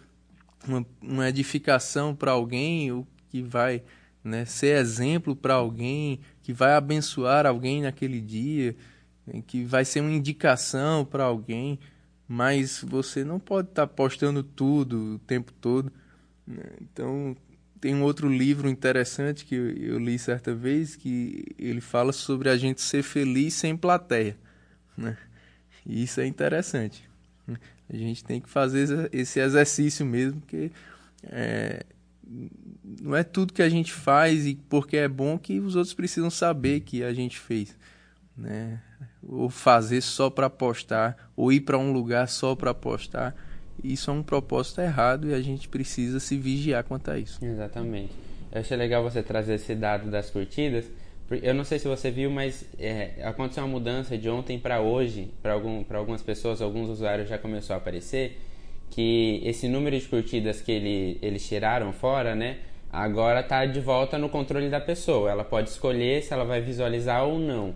uma, 0.68 0.86
uma 1.02 1.30
edificação 1.30 2.14
para 2.14 2.32
alguém, 2.32 2.92
ou 2.92 3.08
que 3.30 3.42
vai 3.42 3.82
né, 4.24 4.44
ser 4.44 4.78
exemplo 4.78 5.36
para 5.36 5.54
alguém, 5.54 6.20
que 6.42 6.52
vai 6.52 6.74
abençoar 6.74 7.46
alguém 7.46 7.84
naquele 7.84 8.20
dia, 8.20 8.76
né, 9.26 9.42
que 9.46 9.64
vai 9.64 9.86
ser 9.86 10.02
uma 10.02 10.12
indicação 10.12 11.06
para 11.06 11.24
alguém, 11.24 11.80
mas 12.28 12.84
você 12.86 13.24
não 13.24 13.40
pode 13.40 13.70
estar 13.70 13.88
tá 13.88 13.94
postando 13.94 14.44
tudo 14.44 15.16
o 15.16 15.20
tempo 15.20 15.54
todo. 15.54 15.92
Né? 16.46 16.64
Então, 16.82 17.38
tem 17.80 17.94
um 17.94 18.04
outro 18.04 18.28
livro 18.28 18.68
interessante 18.68 19.46
que 19.46 19.56
eu, 19.56 20.00
li 20.00 20.18
certa 20.18 20.56
vez 20.56 20.96
que 20.96 21.46
ele 21.58 21.82
fala 21.82 22.12
sobre 22.12 22.50
a 22.50 22.58
gente 22.58 22.82
ser 22.82 23.04
feliz 23.04 23.54
sem 23.54 23.78
plateia. 23.78 24.36
Né? 24.98 25.16
E 25.86 26.04
isso 26.04 26.20
é 26.20 26.26
interessante. 26.26 27.08
A 27.88 27.96
gente 27.96 28.24
tem 28.24 28.42
que 28.42 28.50
fazer 28.50 29.10
esse 29.14 29.40
exercício 29.40 30.06
mesmo, 30.06 30.42
porque 30.42 30.72
é, 31.24 31.86
não 33.02 33.16
é 33.16 33.24
tudo 33.24 33.54
que 33.54 33.62
a 33.62 33.70
gente 33.70 33.94
faz 33.94 34.46
e 34.46 34.56
porque 34.56 34.98
é 34.98 35.08
bom 35.08 35.38
que 35.38 35.60
os 35.60 35.76
outros 35.76 35.94
precisam 35.94 36.30
saber 36.30 36.82
que 36.82 37.04
a 37.04 37.14
gente 37.14 37.40
fez. 37.40 37.76
Né? 38.36 38.82
Ou 39.28 39.50
fazer 39.50 40.02
só 40.02 40.30
para 40.30 40.50
postar, 40.50 41.32
ou 41.36 41.52
ir 41.52 41.62
para 41.62 41.78
um 41.78 41.92
lugar 41.92 42.28
só 42.28 42.56
para 42.56 42.74
postar. 42.74 43.36
Isso 43.84 44.10
é 44.10 44.14
um 44.14 44.24
propósito 44.24 44.82
errado 44.82 45.30
e 45.30 45.34
a 45.34 45.42
gente 45.42 45.70
precisa 45.70 46.20
se 46.20 46.38
vigiar 46.38 46.84
quanto 46.84 47.12
a 47.12 47.20
isso. 47.20 47.44
Exatamente. 47.44 48.14
Eu 48.52 48.62
achei 48.62 48.78
legal 48.78 49.04
você 49.04 49.22
trazer 49.22 49.56
esse 49.56 49.76
dado 49.76 50.10
das 50.10 50.30
curtidas, 50.30 50.86
eu 51.30 51.54
não 51.56 51.64
sei 51.64 51.80
se 51.80 51.88
você 51.88 52.12
viu, 52.12 52.30
mas 52.30 52.66
é, 52.78 53.12
aconteceu 53.24 53.64
uma 53.64 53.70
mudança 53.70 54.16
de 54.18 54.30
ontem 54.30 54.60
para 54.60 54.80
hoje, 54.80 55.30
para 55.42 55.54
algum, 55.54 55.84
algumas 55.94 56.22
pessoas, 56.22 56.62
alguns 56.62 56.88
usuários 56.88 57.28
já 57.28 57.38
começou 57.38 57.74
a 57.74 57.78
aparecer, 57.78 58.38
que 58.92 59.42
esse 59.44 59.68
número 59.68 60.00
de 60.00 60.06
curtidas 60.06 60.62
que 60.62 60.72
ele, 60.72 61.18
eles 61.22 61.48
tiraram 61.48 61.92
fora, 61.92 62.36
né, 62.36 62.58
agora 62.92 63.40
está 63.40 63.66
de 63.66 63.80
volta 63.80 64.18
no 64.20 64.30
controle 64.30 64.70
da 64.70 64.80
pessoa. 64.80 65.32
Ela 65.32 65.44
pode 65.44 65.70
escolher 65.70 66.22
se 66.22 66.32
ela 66.32 66.46
vai 66.46 66.62
visualizar 66.62 67.26
ou 67.26 67.40
não. 67.40 67.76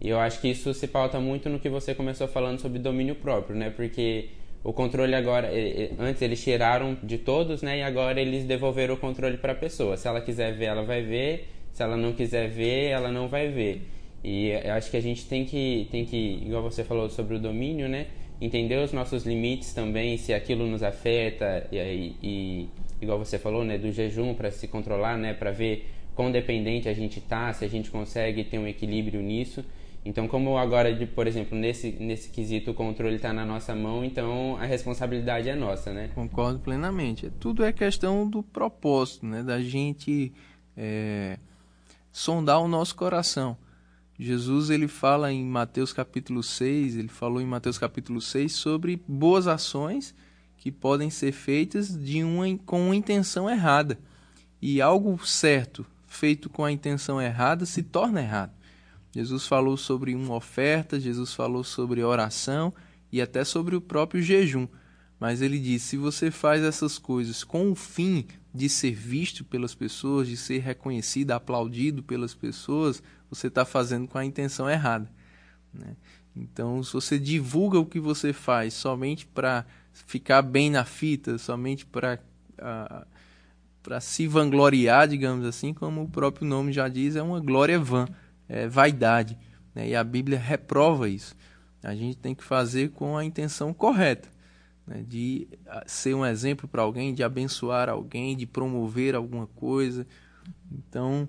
E 0.00 0.08
eu 0.08 0.18
acho 0.20 0.40
que 0.40 0.48
isso 0.48 0.72
se 0.74 0.86
pauta 0.86 1.18
muito 1.18 1.48
no 1.48 1.58
que 1.58 1.68
você 1.68 1.94
começou 1.94 2.28
falando 2.28 2.60
sobre 2.60 2.78
domínio 2.78 3.14
próprio, 3.14 3.56
né, 3.56 3.70
porque 3.70 4.28
o 4.62 4.74
controle 4.74 5.14
agora, 5.14 5.50
antes 5.98 6.20
eles 6.20 6.42
tiraram 6.44 6.98
de 7.02 7.16
todos, 7.16 7.62
né, 7.62 7.78
e 7.78 7.82
agora 7.82 8.20
eles 8.20 8.44
devolveram 8.44 8.94
o 8.94 8.98
controle 8.98 9.38
para 9.38 9.52
a 9.52 9.56
pessoa. 9.56 9.96
Se 9.96 10.06
ela 10.06 10.20
quiser 10.20 10.52
ver, 10.52 10.66
ela 10.66 10.82
vai 10.82 11.00
ver 11.00 11.48
se 11.72 11.82
ela 11.82 11.96
não 11.96 12.12
quiser 12.12 12.48
ver, 12.48 12.88
ela 12.90 13.10
não 13.10 13.28
vai 13.28 13.48
ver. 13.48 13.88
E 14.22 14.50
eu 14.50 14.74
acho 14.74 14.90
que 14.90 14.96
a 14.96 15.02
gente 15.02 15.26
tem 15.26 15.44
que, 15.44 15.88
tem 15.90 16.04
que, 16.04 16.42
igual 16.44 16.62
você 16.62 16.84
falou 16.84 17.08
sobre 17.08 17.36
o 17.36 17.38
domínio, 17.38 17.88
né? 17.88 18.06
entender 18.40 18.82
os 18.82 18.92
nossos 18.92 19.26
limites 19.26 19.74
também, 19.74 20.16
se 20.16 20.32
aquilo 20.32 20.66
nos 20.66 20.82
afeta 20.82 21.66
e, 21.70 22.16
e, 22.22 22.68
igual 23.00 23.18
você 23.18 23.38
falou, 23.38 23.64
né, 23.64 23.76
do 23.76 23.92
jejum 23.92 24.34
para 24.34 24.50
se 24.50 24.66
controlar, 24.66 25.18
né, 25.18 25.34
para 25.34 25.50
ver 25.50 25.88
quão 26.14 26.32
dependente 26.32 26.88
a 26.88 26.94
gente 26.94 27.20
tá, 27.20 27.52
se 27.52 27.64
a 27.64 27.68
gente 27.68 27.90
consegue 27.90 28.42
ter 28.44 28.58
um 28.58 28.66
equilíbrio 28.66 29.20
nisso. 29.20 29.64
Então, 30.02 30.26
como 30.26 30.56
agora, 30.56 30.94
por 31.14 31.26
exemplo, 31.26 31.56
nesse, 31.56 31.92
nesse 32.00 32.30
quesito 32.30 32.70
o 32.70 32.74
controle 32.74 33.16
está 33.16 33.34
na 33.34 33.44
nossa 33.44 33.74
mão, 33.74 34.02
então 34.02 34.56
a 34.56 34.64
responsabilidade 34.64 35.50
é 35.50 35.54
nossa, 35.54 35.92
né? 35.92 36.10
Concordo 36.14 36.58
plenamente. 36.58 37.30
Tudo 37.38 37.62
é 37.62 37.70
questão 37.70 38.26
do 38.26 38.42
propósito, 38.42 39.26
né? 39.26 39.42
Da 39.42 39.60
gente 39.60 40.32
é, 40.74 41.38
sondar 42.12 42.60
o 42.60 42.68
nosso 42.68 42.94
coração. 42.94 43.56
Jesus 44.18 44.68
ele 44.68 44.86
fala 44.86 45.32
em 45.32 45.44
Mateus 45.44 45.92
capítulo 45.92 46.42
6, 46.42 46.96
ele 46.96 47.08
falou 47.08 47.40
em 47.40 47.46
Mateus 47.46 47.78
capítulo 47.78 48.20
6 48.20 48.52
sobre 48.52 49.02
boas 49.08 49.46
ações 49.46 50.14
que 50.58 50.70
podem 50.70 51.08
ser 51.08 51.32
feitas 51.32 51.88
de 51.88 52.22
uma, 52.22 52.44
com 52.58 52.86
uma 52.86 52.96
intenção 52.96 53.48
errada. 53.48 53.98
E 54.60 54.80
algo 54.82 55.18
certo 55.26 55.86
feito 56.06 56.50
com 56.50 56.64
a 56.64 56.70
intenção 56.70 57.20
errada 57.20 57.64
se 57.64 57.82
torna 57.82 58.20
errado. 58.20 58.52
Jesus 59.12 59.46
falou 59.46 59.76
sobre 59.76 60.14
uma 60.14 60.34
oferta, 60.34 61.00
Jesus 61.00 61.32
falou 61.32 61.64
sobre 61.64 62.02
oração 62.02 62.74
e 63.10 63.22
até 63.22 63.42
sobre 63.42 63.74
o 63.74 63.80
próprio 63.80 64.20
jejum. 64.20 64.68
Mas 65.18 65.40
ele 65.40 65.58
disse: 65.58 65.88
se 65.88 65.96
você 65.96 66.30
faz 66.30 66.62
essas 66.62 66.98
coisas 66.98 67.42
com 67.42 67.70
o 67.70 67.74
fim 67.74 68.26
de 68.52 68.68
ser 68.68 68.92
visto 68.92 69.44
pelas 69.44 69.74
pessoas, 69.74 70.26
de 70.26 70.36
ser 70.36 70.58
reconhecido, 70.58 71.30
aplaudido 71.32 72.02
pelas 72.02 72.34
pessoas, 72.34 73.02
você 73.28 73.46
está 73.46 73.64
fazendo 73.64 74.08
com 74.08 74.18
a 74.18 74.24
intenção 74.24 74.68
errada. 74.68 75.10
Né? 75.72 75.96
Então, 76.34 76.82
se 76.82 76.92
você 76.92 77.18
divulga 77.18 77.78
o 77.78 77.86
que 77.86 78.00
você 78.00 78.32
faz 78.32 78.74
somente 78.74 79.26
para 79.26 79.64
ficar 79.92 80.42
bem 80.42 80.70
na 80.70 80.84
fita, 80.84 81.38
somente 81.38 81.86
para 81.86 82.20
para 83.82 83.98
se 84.00 84.26
vangloriar, 84.26 85.08
digamos 85.08 85.46
assim, 85.46 85.72
como 85.72 86.02
o 86.02 86.08
próprio 86.08 86.46
nome 86.46 86.72
já 86.72 86.88
diz, 86.88 87.16
é 87.16 87.22
uma 87.22 87.40
glória 87.40 87.78
vã, 87.78 88.06
é 88.48 88.68
vaidade. 88.68 89.38
Né? 89.74 89.88
E 89.88 89.96
a 89.96 90.04
Bíblia 90.04 90.38
reprova 90.38 91.08
isso. 91.08 91.34
A 91.82 91.94
gente 91.94 92.18
tem 92.18 92.34
que 92.34 92.44
fazer 92.44 92.90
com 92.90 93.16
a 93.16 93.24
intenção 93.24 93.72
correta, 93.72 94.28
né? 94.90 95.02
de 95.08 95.48
ser 95.86 96.14
um 96.14 96.26
exemplo 96.26 96.68
para 96.68 96.82
alguém, 96.82 97.14
de 97.14 97.22
abençoar 97.22 97.88
alguém, 97.88 98.36
de 98.36 98.44
promover 98.44 99.14
alguma 99.14 99.46
coisa. 99.46 100.06
Então, 100.70 101.26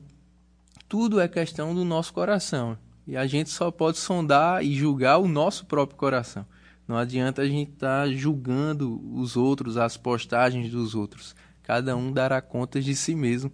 tudo 0.89 1.21
é 1.21 1.27
questão 1.29 1.73
do 1.73 1.85
nosso 1.85 2.11
coração. 2.11 2.77
E 3.07 3.15
a 3.15 3.25
gente 3.25 3.49
só 3.49 3.71
pode 3.71 3.97
sondar 3.97 4.65
e 4.65 4.73
julgar 4.75 5.19
o 5.19 5.27
nosso 5.27 5.65
próprio 5.65 5.97
coração. 5.97 6.45
Não 6.87 6.97
adianta 6.97 7.43
a 7.43 7.47
gente 7.47 7.71
estar 7.71 8.05
tá 8.05 8.11
julgando 8.11 8.99
os 9.13 9.37
outros, 9.37 9.77
as 9.77 9.95
postagens 9.95 10.69
dos 10.69 10.95
outros 10.95 11.35
cada 11.71 11.95
um 11.95 12.11
dará 12.11 12.41
contas 12.41 12.83
de 12.83 12.93
si 12.93 13.15
mesmo. 13.15 13.49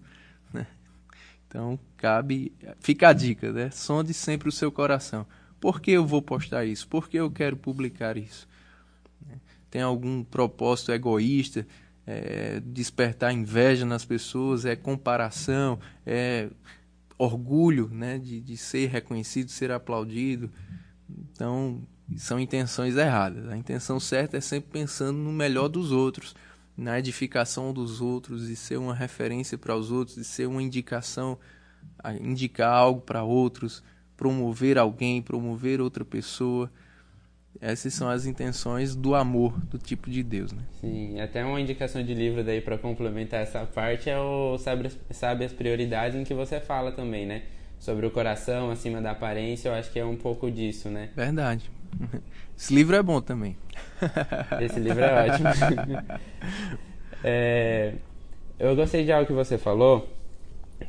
Né? 0.52 0.66
Então, 1.48 1.80
cabe. 1.96 2.52
Fica 2.80 3.10
a 3.10 3.14
dica, 3.14 3.52
né? 3.52 3.70
Sonde 3.70 4.12
sempre 4.12 4.50
o 4.50 4.52
seu 4.52 4.72
coração. 4.72 5.26
Por 5.60 5.80
que 5.80 5.92
eu 5.92 6.04
vou 6.04 6.20
postar 6.20 6.66
isso? 6.66 6.88
Por 6.88 7.08
que 7.08 7.18
eu 7.18 7.30
quero 7.30 7.56
publicar 7.56 8.18
isso? 8.18 8.48
Tem 9.69 9.81
algum 9.81 10.24
propósito 10.24 10.91
egoísta? 10.91 11.67
É, 12.05 12.62
despertar 12.65 13.33
inveja 13.33 13.86
nas 13.86 14.05
pessoas? 14.05 14.65
É 14.65 14.75
comparação? 14.75 15.79
É 16.05 16.50
orgulho 17.17 17.89
né? 17.89 18.17
de, 18.17 18.39
de 18.39 18.55
ser 18.55 18.89
reconhecido, 18.89 19.50
ser 19.50 19.71
aplaudido? 19.71 20.50
Então, 21.09 21.81
são 22.15 22.39
intenções 22.39 22.95
erradas. 22.95 23.47
A 23.50 23.57
intenção 23.57 24.00
certa 24.00 24.38
é 24.38 24.41
sempre 24.41 24.69
pensando 24.71 25.17
no 25.17 25.31
melhor 25.31 25.67
dos 25.67 25.91
outros 25.91 26.36
na 26.77 27.00
edificação 27.00 27.74
dos 27.74 28.00
outros 28.01 28.50
e 28.50 28.55
ser 28.55 28.77
uma 28.77 28.93
referência 28.93 29.57
para 29.57 29.75
os 29.75 29.89
outros, 29.89 30.15
e 30.17 30.24
ser 30.24 30.45
uma 30.45 30.62
indicação, 30.62 31.39
indicar 32.21 32.71
algo 32.71 33.01
para 33.01 33.24
outros, 33.24 33.83
promover 34.15 34.77
alguém, 34.77 35.21
promover 35.21 35.81
outra 35.81 36.05
pessoa. 36.05 36.71
Essas 37.62 37.94
são 37.94 38.10
as 38.10 38.26
intenções 38.26 38.96
do 38.96 39.16
amor 39.16 39.60
do 39.66 39.78
tipo 39.78 40.10
de 40.10 40.22
Deus, 40.24 40.52
né? 40.52 40.62
Sim, 40.80 41.20
até 41.20 41.44
uma 41.44 41.60
indicação 41.60 42.04
de 42.04 42.14
livro 42.14 42.44
daí 42.44 42.62
para 42.62 42.78
complementar 42.78 43.42
essa 43.42 43.66
parte 43.66 44.10
é 44.10 44.20
o 44.20 44.58
sabe, 44.58 44.92
sabe 45.12 45.46
as 45.46 45.54
prioridades 45.54 46.20
em 46.20 46.24
que 46.24 46.34
você 46.34 46.60
fala 46.60 46.92
também, 46.92 47.26
né? 47.26 47.44
Sobre 47.80 48.06
o 48.06 48.12
coração 48.12 48.72
acima 48.72 49.02
da 49.02 49.12
aparência, 49.12 49.70
eu 49.70 49.74
acho 49.74 49.92
que 49.92 50.00
é 50.00 50.06
um 50.06 50.16
pouco 50.16 50.50
disso, 50.52 50.90
né? 50.90 51.10
Verdade. 51.16 51.70
Esse 52.58 52.74
livro 52.74 52.96
é 52.96 53.04
bom 53.04 53.22
também. 53.22 53.56
Esse 54.62 54.80
livro 54.80 55.04
é 55.04 55.30
ótimo. 55.30 55.50
é, 57.24 57.94
eu 58.60 58.76
gostei 58.76 59.04
de 59.04 59.12
algo 59.12 59.28
que 59.28 59.34
você 59.34 59.58
falou 59.58 60.08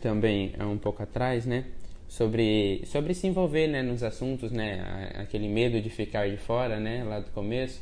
também 0.01 0.55
há 0.59 0.67
um 0.67 0.79
pouco 0.79 1.03
atrás, 1.03 1.47
né? 1.47 1.65
Sobre, 2.09 2.83
sobre 2.87 3.13
se 3.15 3.27
envolver 3.27 3.69
né, 3.69 3.83
nos 3.83 4.03
assuntos, 4.03 4.51
né? 4.51 5.11
Aquele 5.15 5.47
medo 5.47 5.81
de 5.81 5.91
ficar 5.91 6.29
de 6.29 6.39
fora, 6.39 6.81
né? 6.81 7.05
Lá 7.05 7.21
do 7.21 7.31
começo. 7.31 7.81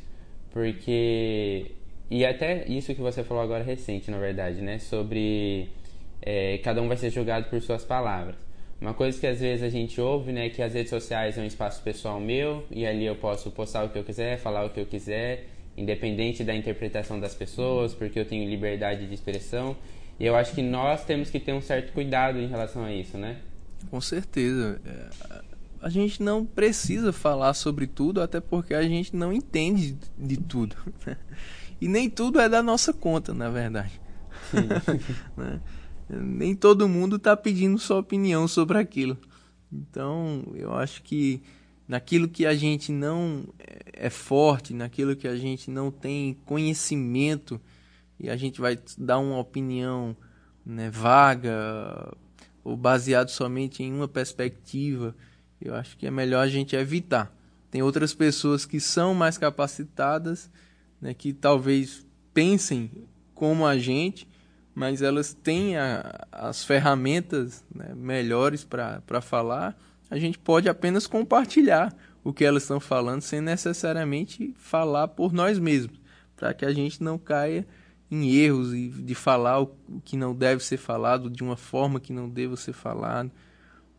Porque... 0.50 1.71
E 2.11 2.25
até 2.25 2.66
isso 2.68 2.95
que 2.95 3.00
você 3.00 3.25
falou 3.25 3.42
agora 3.42 3.64
recente, 3.64 4.11
na 4.11 4.18
verdade, 4.18 4.61
né? 4.61 4.78
Sobre... 4.78 5.68
É, 6.21 6.59
cada 6.59 6.83
um 6.83 6.88
vai 6.88 6.97
ser 6.97 7.11
julgado 7.11 7.49
por 7.49 7.61
suas 7.62 7.85
palavras. 7.85 8.37
Uma 8.80 8.92
coisa 8.92 9.18
que 9.18 9.26
às 9.26 9.40
vezes 9.40 9.62
a 9.62 9.71
gente 9.71 9.99
ouve, 10.00 10.33
né, 10.33 10.50
que 10.50 10.61
as 10.61 10.75
redes 10.75 10.90
sociais 10.90 11.38
é 11.38 11.40
um 11.40 11.47
espaço 11.47 11.83
pessoal 11.83 12.21
meu 12.21 12.64
e 12.71 12.87
ali 12.87 13.06
eu 13.06 13.16
posso 13.16 13.50
postar 13.50 13.85
o 13.85 13.88
que 13.88 13.99
eu 13.99 14.04
quiser, 14.04 14.38
falar 14.38 14.66
o 14.66 14.71
que 14.71 14.78
eu 14.78 14.85
quiser, 14.85 15.47
independente 15.76 16.45
da 16.45 16.54
interpretação 16.54 17.18
das 17.18 17.35
pessoas, 17.35 17.95
porque 17.95 18.18
eu 18.18 18.26
tenho 18.26 18.49
liberdade 18.49 19.06
de 19.06 19.14
expressão. 19.14 19.75
E 20.21 20.26
eu 20.26 20.37
acho 20.37 20.54
que 20.54 20.62
nós 20.62 21.04
temos 21.04 21.30
que 21.30 21.40
ter 21.40 21.52
um 21.52 21.61
certo 21.61 21.92
cuidado 21.92 22.38
em 22.38 22.49
relação 22.49 22.85
a 22.85 22.92
isso, 22.92 23.16
né? 23.16 23.38
Com 23.90 24.00
certeza. 24.00 24.80
É, 24.85 25.42
a 25.80 25.88
gente 25.88 26.23
não 26.23 26.45
precisa 26.45 27.12
falar 27.12 27.54
sobre 27.54 27.87
tudo, 27.87 28.21
até 28.21 28.40
porque 28.40 28.75
a 28.75 28.83
gente 28.83 29.14
não 29.14 29.33
entende 29.33 29.97
de 30.18 30.37
tudo. 30.37 30.76
Né? 31.06 31.16
E 31.78 31.88
nem 31.88 32.09
tudo 32.09 32.40
é 32.40 32.49
da 32.49 32.62
nossa 32.62 32.90
conta, 32.92 33.35
na 33.35 33.50
verdade. 33.50 34.00
né? 35.37 35.61
nem 36.09 36.54
todo 36.54 36.88
mundo 36.88 37.16
está 37.16 37.37
pedindo 37.37 37.78
sua 37.78 37.99
opinião 37.99 38.49
sobre 38.49 38.78
aquilo. 38.78 39.18
Então, 39.71 40.42
eu 40.54 40.75
acho 40.75 41.02
que 41.02 41.42
naquilo 41.87 42.28
que 42.28 42.47
a 42.47 42.54
gente 42.54 42.90
não 42.90 43.45
é 43.92 44.09
forte, 44.09 44.73
naquilo 44.73 45.14
que 45.14 45.28
a 45.28 45.37
gente 45.37 45.71
não 45.71 45.90
tem 45.90 46.35
conhecimento, 46.47 47.61
e 48.18 48.30
a 48.30 48.37
gente 48.37 48.61
vai 48.61 48.78
dar 48.97 49.18
uma 49.18 49.38
opinião 49.38 50.16
né, 50.64 50.90
vaga 50.90 52.11
ou 52.66 52.76
baseado 52.76 53.28
somente 53.28 53.82
em 53.82 53.92
uma 53.92 54.08
perspectiva, 54.08 55.14
eu 55.61 55.75
acho 55.75 55.96
que 55.96 56.06
é 56.06 56.11
melhor 56.11 56.40
a 56.40 56.49
gente 56.49 56.75
evitar. 56.75 57.32
Tem 57.70 57.82
outras 57.82 58.12
pessoas 58.12 58.64
que 58.64 58.80
são 58.80 59.14
mais 59.14 59.38
capacitadas, 59.38 60.50
né, 61.00 61.14
que 61.14 61.32
talvez 61.32 62.06
pensem 62.32 62.90
como 63.35 63.66
a 63.66 63.76
gente 63.78 64.26
mas 64.76 65.00
elas 65.00 65.32
têm 65.32 65.78
a, 65.78 66.26
as 66.30 66.62
ferramentas 66.62 67.64
né, 67.75 67.94
melhores 67.96 68.62
para 68.62 69.23
falar, 69.23 69.75
a 70.11 70.18
gente 70.18 70.38
pode 70.38 70.68
apenas 70.68 71.06
compartilhar 71.06 71.96
o 72.23 72.30
que 72.30 72.44
elas 72.44 72.64
estão 72.64 72.78
falando 72.78 73.23
sem 73.23 73.40
necessariamente 73.40 74.54
falar 74.58 75.08
por 75.08 75.32
nós 75.32 75.58
mesmos, 75.58 75.99
para 76.37 76.52
que 76.52 76.66
a 76.66 76.75
gente 76.75 77.02
não 77.02 77.16
caia 77.16 77.66
em 78.10 78.30
erros 78.34 78.72
e 78.72 78.88
de 78.88 79.14
falar 79.14 79.60
o 79.60 79.70
que 80.04 80.16
não 80.16 80.34
deve 80.34 80.62
ser 80.64 80.76
falado 80.76 81.28
de 81.28 81.42
uma 81.42 81.56
forma 81.56 81.98
que 81.98 82.12
não 82.12 82.28
deva 82.28 82.56
ser 82.56 82.72
falado, 82.72 83.30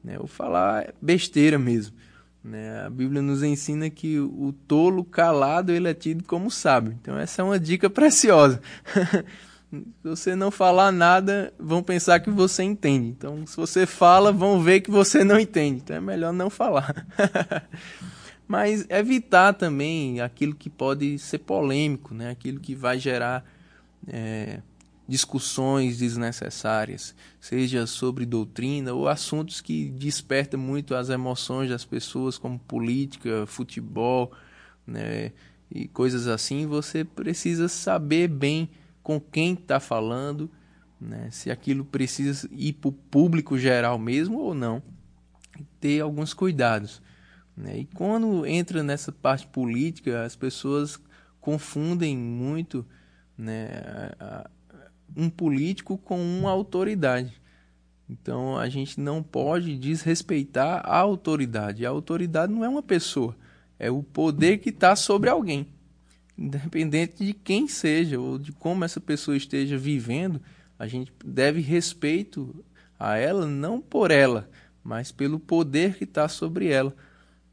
né? 0.03 0.17
ou 0.19 0.27
falar 0.27 0.93
besteira 1.01 1.59
mesmo. 1.59 1.95
Né? 2.43 2.85
A 2.85 2.89
Bíblia 2.89 3.21
nos 3.21 3.43
ensina 3.43 3.89
que 3.89 4.19
o 4.19 4.53
tolo 4.67 5.03
calado 5.03 5.71
ele 5.71 5.89
é 5.89 5.93
tido 5.93 6.23
como 6.23 6.49
sábio. 6.49 6.97
Então 7.01 7.17
essa 7.17 7.41
é 7.41 7.45
uma 7.45 7.59
dica 7.59 7.89
preciosa. 7.89 8.61
Se 9.69 9.83
você 10.03 10.35
não 10.35 10.49
falar 10.49 10.93
nada, 10.93 11.53
vão 11.59 11.83
pensar 11.83 12.21
que 12.21 12.29
você 12.29 12.63
entende. 12.63 13.09
Então, 13.09 13.45
se 13.45 13.57
você 13.57 13.85
fala, 13.85 14.31
vão 14.31 14.61
ver 14.61 14.79
que 14.79 14.89
você 14.89 15.25
não 15.25 15.37
entende. 15.37 15.81
Então, 15.83 15.97
é 15.97 15.99
melhor 15.99 16.31
não 16.31 16.49
falar. 16.49 17.05
Mas 18.47 18.85
evitar 18.89 19.51
também 19.53 20.21
aquilo 20.21 20.55
que 20.55 20.69
pode 20.69 21.19
ser 21.19 21.39
polêmico, 21.39 22.13
né? 22.13 22.29
aquilo 22.29 22.61
que 22.61 22.73
vai 22.73 22.97
gerar 22.97 23.43
é, 24.07 24.61
discussões 25.07 25.97
desnecessárias, 25.97 27.15
seja 27.39 27.87
sobre 27.87 28.25
doutrina 28.25 28.93
ou 28.93 29.07
assuntos 29.07 29.61
que 29.61 29.89
despertam 29.89 30.59
muito 30.59 30.93
as 30.93 31.09
emoções 31.09 31.69
das 31.69 31.85
pessoas, 31.85 32.37
como 32.37 32.59
política, 32.59 33.45
futebol 33.45 34.33
né? 34.85 35.31
e 35.71 35.87
coisas 35.87 36.27
assim. 36.27 36.65
Você 36.65 37.05
precisa 37.05 37.69
saber 37.69 38.27
bem 38.27 38.69
com 39.01 39.19
quem 39.19 39.53
está 39.53 39.79
falando, 39.79 40.51
né? 40.99 41.29
se 41.31 41.49
aquilo 41.49 41.85
precisa 41.85 42.49
ir 42.51 42.73
para 42.73 42.89
o 42.89 42.91
público 42.91 43.57
geral 43.57 43.97
mesmo 43.97 44.39
ou 44.39 44.53
não. 44.53 44.83
Ter 45.79 46.01
alguns 46.01 46.33
cuidados. 46.33 47.01
Né? 47.55 47.79
E 47.79 47.85
quando 47.85 48.45
entra 48.45 48.83
nessa 48.83 49.11
parte 49.11 49.47
política, 49.47 50.25
as 50.25 50.35
pessoas 50.35 50.99
confundem 51.39 52.17
muito 52.17 52.85
né, 53.37 54.11
um 55.15 55.29
político 55.29 55.97
com 55.97 56.19
uma 56.19 56.49
autoridade. 56.49 57.41
Então 58.09 58.57
a 58.57 58.69
gente 58.69 58.99
não 58.99 59.21
pode 59.21 59.77
desrespeitar 59.77 60.81
a 60.85 60.97
autoridade. 60.97 61.85
A 61.85 61.89
autoridade 61.89 62.51
não 62.51 62.63
é 62.63 62.69
uma 62.69 62.83
pessoa, 62.83 63.35
é 63.77 63.91
o 63.91 64.01
poder 64.01 64.59
que 64.59 64.69
está 64.69 64.95
sobre 64.95 65.29
alguém. 65.29 65.67
Independente 66.37 67.25
de 67.25 67.33
quem 67.33 67.67
seja 67.67 68.19
ou 68.19 68.37
de 68.37 68.51
como 68.51 68.85
essa 68.85 69.01
pessoa 69.01 69.35
esteja 69.35 69.77
vivendo, 69.77 70.41
a 70.77 70.87
gente 70.87 71.11
deve 71.25 71.61
respeito 71.61 72.63
a 72.99 73.17
ela, 73.17 73.45
não 73.45 73.81
por 73.81 74.11
ela, 74.11 74.49
mas 74.83 75.11
pelo 75.11 75.39
poder 75.39 75.97
que 75.97 76.03
está 76.03 76.27
sobre 76.27 76.67
ela. 76.67 76.95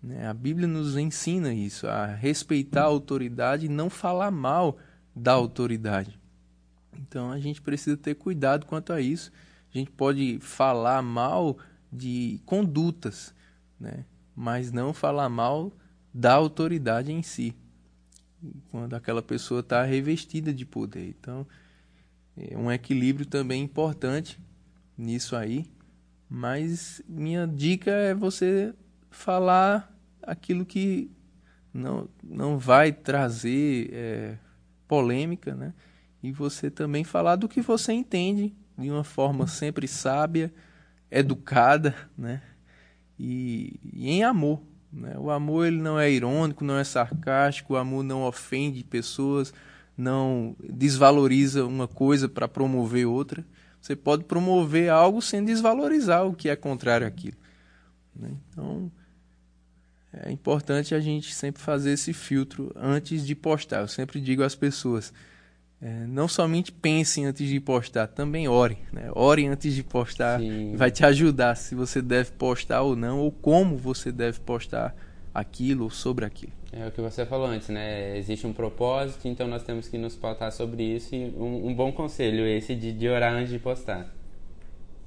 Né? 0.03 0.27
A 0.27 0.35
Bíblia 0.35 0.69
nos 0.69 0.97
ensina 0.97 1.53
isso, 1.53 1.87
a 1.87 2.07
respeitar 2.07 2.83
a 2.83 2.87
autoridade 2.87 3.67
e 3.67 3.71
não 3.71 3.89
falar 3.89 4.31
mal 4.31 4.79
da 5.15 5.33
autoridade. 5.33 6.19
Então 6.99 7.31
a 7.31 7.39
gente 7.39 7.61
precisa 7.61 7.97
ter 7.97 8.15
cuidado 8.15 8.67
quanto 8.67 8.93
a 8.93 9.01
isso. 9.01 9.33
A 9.75 9.79
gente 9.79 9.91
pode 9.91 10.39
falar 10.41 11.03
mal 11.03 11.59
de 11.93 12.41
condutas, 12.45 13.35
né? 13.79 14.05
mas 14.35 14.73
não 14.73 14.93
falar 14.93 15.29
mal 15.29 15.73
da 16.13 16.33
autoridade 16.33 17.13
em 17.13 17.23
si, 17.23 17.55
quando 18.71 18.95
aquela 18.95 19.23
pessoa 19.23 19.61
está 19.61 19.83
revestida 19.83 20.53
de 20.53 20.65
poder. 20.65 21.09
Então, 21.09 21.47
é 22.37 22.57
um 22.57 22.71
equilíbrio 22.71 23.27
também 23.27 23.63
importante 23.63 24.39
nisso 24.97 25.35
aí. 25.37 25.67
Mas 26.29 27.03
minha 27.09 27.47
dica 27.47 27.91
é 27.91 28.15
você 28.15 28.75
falar 29.11 29.93
aquilo 30.23 30.65
que 30.65 31.11
não, 31.73 32.09
não 32.23 32.59
vai 32.59 32.93
trazer 32.93 33.91
é, 33.93 34.39
polêmica, 34.95 35.55
né? 35.55 35.75
E 36.23 36.31
você 36.31 36.71
também 36.71 37.05
falar 37.05 37.37
do 37.37 37.49
que 37.49 37.61
você 37.61 37.93
entende 37.93 38.55
de 38.79 38.91
uma 38.91 39.05
forma 39.05 39.47
sempre 39.47 39.89
sábia, 39.89 40.53
educada, 41.11 41.95
né? 42.17 42.41
E, 43.19 43.79
e 43.93 44.11
em 44.11 44.25
amor. 44.25 44.63
Né? 44.93 45.17
O 45.19 45.31
amor 45.31 45.67
ele 45.67 45.81
não 45.81 45.99
é 45.99 46.11
irônico, 46.11 46.65
não 46.65 46.79
é 46.79 46.85
sarcástico, 46.85 47.75
o 47.75 47.77
amor 47.77 48.05
não 48.05 48.23
ofende 48.23 48.85
pessoas, 48.85 49.53
não 49.97 50.57
desvaloriza 50.61 51.65
uma 51.67 51.89
coisa 51.89 52.29
para 52.29 52.49
promover 52.49 53.07
outra. 53.07 53.45
Você 53.81 53.95
pode 53.95 54.25
promover 54.25 54.91
algo 54.91 55.21
sem 55.21 55.45
desvalorizar 55.45 56.25
o 56.25 56.35
que 56.35 56.49
é 56.49 56.57
contrário 56.57 57.07
àquilo. 57.07 57.37
Né? 58.15 58.31
Então, 58.49 58.91
é 60.23 60.31
importante 60.31 60.95
a 60.95 61.01
gente 61.01 61.35
sempre 61.35 61.61
fazer 61.61 61.93
esse 61.93 62.13
filtro 62.13 62.73
antes 62.77 63.27
de 63.27 63.35
postar. 63.35 63.81
Eu 63.81 63.89
sempre 63.89 64.21
digo 64.21 64.43
às 64.43 64.55
pessoas: 64.55 65.13
é, 65.83 66.07
não 66.07 66.29
somente 66.29 66.71
pensem 66.71 67.27
antes 67.27 67.49
de 67.49 67.59
postar, 67.61 68.07
também 68.07 68.49
orem. 68.49 68.79
Né? 68.93 69.11
Orem 69.15 69.49
antes 69.49 69.75
de 69.75 69.83
postar, 69.83 70.41
Sim. 70.41 70.75
vai 70.77 70.91
te 70.91 71.05
ajudar 71.05 71.57
se 71.57 71.75
você 71.75 72.01
deve 72.01 72.33
postar 72.33 72.83
ou 72.83 72.95
não, 72.95 73.19
ou 73.19 73.31
como 73.33 73.77
você 73.77 74.13
deve 74.13 74.41
postar 74.41 74.95
aquilo 75.35 75.85
ou 75.85 75.91
sobre 75.91 76.25
aquilo. 76.25 76.53
É 76.73 76.87
o 76.87 76.91
que 76.91 77.01
você 77.01 77.25
falou 77.25 77.47
antes, 77.47 77.69
né? 77.69 78.17
Existe 78.17 78.47
um 78.47 78.53
propósito, 78.53 79.29
então 79.29 79.47
nós 79.47 79.63
temos 79.63 79.89
que 79.89 79.99
nos 79.99 80.17
pautar 80.17 80.51
sobre 80.53 80.83
isso. 80.83 81.15
E 81.15 81.33
um, 81.37 81.69
um 81.69 81.75
bom 81.75 81.93
conselho 81.93 82.47
esse 82.47 82.75
de, 82.75 82.93
de 82.93 83.09
orar 83.09 83.33
antes 83.33 83.51
de 83.51 83.59
postar. 83.59 84.13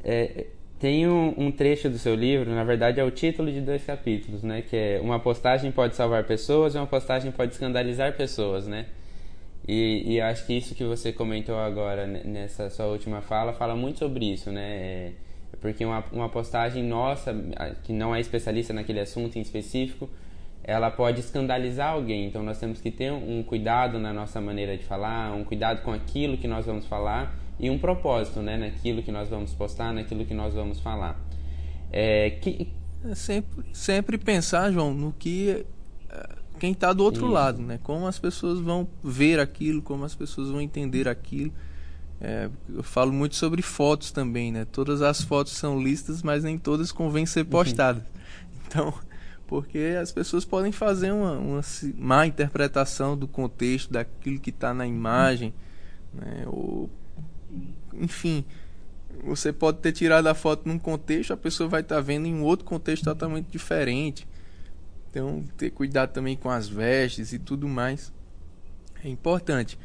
É, 0.04 0.48
tem 0.80 1.08
um, 1.08 1.34
um, 1.38 1.52
trecho 1.52 1.90
do 1.90 1.98
seu 1.98 2.14
livro, 2.14 2.52
na 2.52 2.64
verdade 2.64 3.00
é 3.00 3.04
o 3.04 3.10
título 3.10 3.52
de 3.52 3.62
dois 3.62 3.84
capítulos, 3.84 4.44
né? 4.44 4.62
Que 4.62 4.76
é 4.76 5.00
uma 5.02 5.20
postagem 5.20 5.72
pode 5.72 5.96
salvar 5.96 6.24
pessoas 6.26 6.76
e 6.76 6.78
uma 6.78 6.86
postagem 6.86 7.32
pode 7.32 7.54
escandalizar 7.54 8.16
pessoas, 8.16 8.68
né? 8.68 8.86
E, 9.68 10.14
e 10.14 10.22
acho 10.22 10.46
que 10.46 10.54
isso 10.54 10.76
que 10.76 10.84
você 10.84 11.12
comentou 11.12 11.58
agora 11.58 12.06
nessa 12.06 12.70
sua 12.70 12.86
última 12.86 13.22
fala 13.22 13.54
fala 13.54 13.76
muito 13.76 14.00
sobre 14.00 14.32
isso, 14.32 14.52
né? 14.52 14.62
É, 14.62 15.12
porque 15.60 15.84
uma, 15.84 16.04
uma 16.12 16.30
postagem 16.30 16.84
nossa, 16.84 17.36
que 17.84 17.92
não 17.92 18.16
é 18.16 18.22
especialista 18.22 18.72
naquele 18.74 19.00
assunto 19.00 19.38
em 19.38 19.42
específico, 19.42 20.08
ela 20.64 20.92
pode 20.92 21.20
escandalizar 21.20 21.94
alguém. 21.94 22.28
Então 22.28 22.44
nós 22.44 22.60
temos 22.60 22.82
que 22.82 22.92
ter 22.92 23.12
um 23.12 23.43
cuidado 23.43 24.00
na 24.00 24.13
nossa 24.13 24.41
maneira 24.41 24.78
de 24.78 24.84
falar, 24.84 25.34
um 25.34 25.43
cuidado 25.43 25.82
com 25.82 25.91
aquilo 25.91 26.38
que 26.38 26.48
nós 26.48 26.65
vamos 26.65 26.86
falar 26.86 27.36
e 27.60 27.70
um 27.70 27.80
propósito, 27.80 28.41
né, 28.41 28.58
naquilo 28.58 29.02
que 29.02 29.12
nós 29.12 29.30
vamos 29.30 29.54
postar, 29.54 29.93
naquilo 29.93 30.26
que 30.26 30.34
nós 30.34 30.54
vamos 30.54 30.80
falar. 30.80 31.20
É, 31.91 32.32
que... 32.32 32.72
é 33.06 33.15
sempre, 33.15 33.65
sempre 33.74 34.17
pensar, 34.17 34.72
João, 34.72 34.93
no 34.93 35.12
que 35.13 35.65
é, 36.10 36.30
quem 36.60 36.72
está 36.72 36.91
do 36.93 37.04
outro 37.04 37.26
Isso. 37.26 37.34
lado, 37.34 37.62
né? 37.62 37.80
Como 37.84 38.08
as 38.08 38.20
pessoas 38.20 38.60
vão 38.60 38.88
ver 39.04 39.39
aquilo, 39.39 39.82
como 39.82 40.04
as 40.04 40.15
pessoas 40.15 40.50
vão 40.50 40.60
entender 40.60 41.08
aquilo. 41.08 41.52
É, 42.20 42.50
eu 42.74 42.82
falo 42.82 43.13
muito 43.13 43.36
sobre 43.36 43.62
fotos 43.62 44.12
também, 44.12 44.52
né? 44.52 44.65
Todas 44.65 45.02
as 45.02 45.22
fotos 45.22 45.54
são 45.54 45.82
listas, 45.82 46.24
mas 46.24 46.43
nem 46.43 46.58
todas 46.58 46.91
convém 46.91 47.26
ser 47.26 47.41
uhum. 47.41 47.52
postadas. 47.52 48.04
Então, 48.70 48.93
porque 49.48 49.96
as 50.00 50.12
pessoas 50.12 50.44
podem 50.44 50.72
fazer 50.72 51.12
uma, 51.12 51.32
uma 51.32 51.62
má 51.96 52.28
interpretação 52.28 53.18
do 53.18 53.28
contexto, 53.28 53.92
daquilo 53.92 54.40
que 54.40 54.50
está 54.50 54.74
na 54.74 54.86
imagem, 54.86 55.54
né? 56.14 56.44
Ou 56.46 56.90
enfim, 57.94 58.46
você 59.24 59.52
pode 59.52 59.80
ter 59.80 59.94
tirado 59.94 60.28
a 60.28 60.34
foto 60.34 60.68
num 60.68 60.78
contexto, 60.78 61.34
a 61.34 61.38
pessoa 61.38 61.70
vai 61.70 61.82
estar 61.82 61.96
tá 61.96 62.02
vendo 62.02 62.28
em 62.28 62.36
um 62.36 62.44
outro 62.44 62.66
contexto 62.66 63.06
totalmente 63.06 63.48
diferente. 63.48 64.28
Então, 65.10 65.44
ter 65.58 65.72
cuidado 65.72 66.12
também 66.12 66.36
com 66.36 66.50
as 66.50 66.68
vestes 66.68 67.34
e 67.34 67.40
tudo 67.40 67.68
mais 67.68 68.14
é 69.04 69.10
importante. 69.10 69.80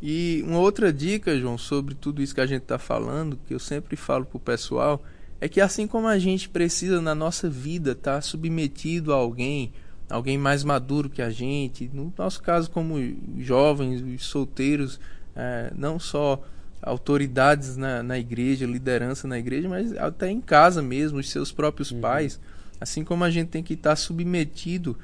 E 0.00 0.42
uma 0.46 0.60
outra 0.60 0.92
dica, 0.92 1.38
João, 1.38 1.58
sobre 1.58 1.94
tudo 1.94 2.22
isso 2.22 2.34
que 2.34 2.40
a 2.40 2.46
gente 2.46 2.62
está 2.62 2.78
falando, 2.78 3.38
que 3.46 3.52
eu 3.52 3.58
sempre 3.58 3.96
falo 3.96 4.24
para 4.24 4.36
o 4.36 4.40
pessoal, 4.40 5.02
é 5.40 5.48
que 5.48 5.60
assim 5.60 5.86
como 5.86 6.06
a 6.06 6.18
gente 6.18 6.48
precisa 6.48 7.00
na 7.00 7.14
nossa 7.14 7.48
vida 7.48 7.92
estar 7.92 8.14
tá 8.14 8.20
submetido 8.20 9.12
a 9.12 9.16
alguém, 9.16 9.72
alguém 10.10 10.36
mais 10.36 10.64
maduro 10.64 11.08
que 11.08 11.22
a 11.22 11.30
gente, 11.30 11.90
no 11.92 12.12
nosso 12.16 12.42
caso 12.42 12.70
como 12.70 12.96
jovens, 13.38 14.22
solteiros, 14.22 14.98
é, 15.36 15.72
não 15.76 15.98
só 15.98 16.42
autoridades 16.82 17.76
na, 17.76 18.02
na 18.02 18.18
igreja, 18.18 18.66
liderança 18.66 19.28
na 19.28 19.38
igreja, 19.38 19.68
mas 19.68 19.96
até 19.96 20.30
em 20.30 20.40
casa 20.40 20.82
mesmo, 20.82 21.18
os 21.18 21.30
seus 21.30 21.52
próprios 21.52 21.90
uhum. 21.90 22.00
pais. 22.00 22.40
Assim 22.80 23.04
como 23.04 23.24
a 23.24 23.30
gente 23.30 23.48
tem 23.48 23.62
que 23.62 23.74
estar 23.74 23.96
submetido 23.96 24.96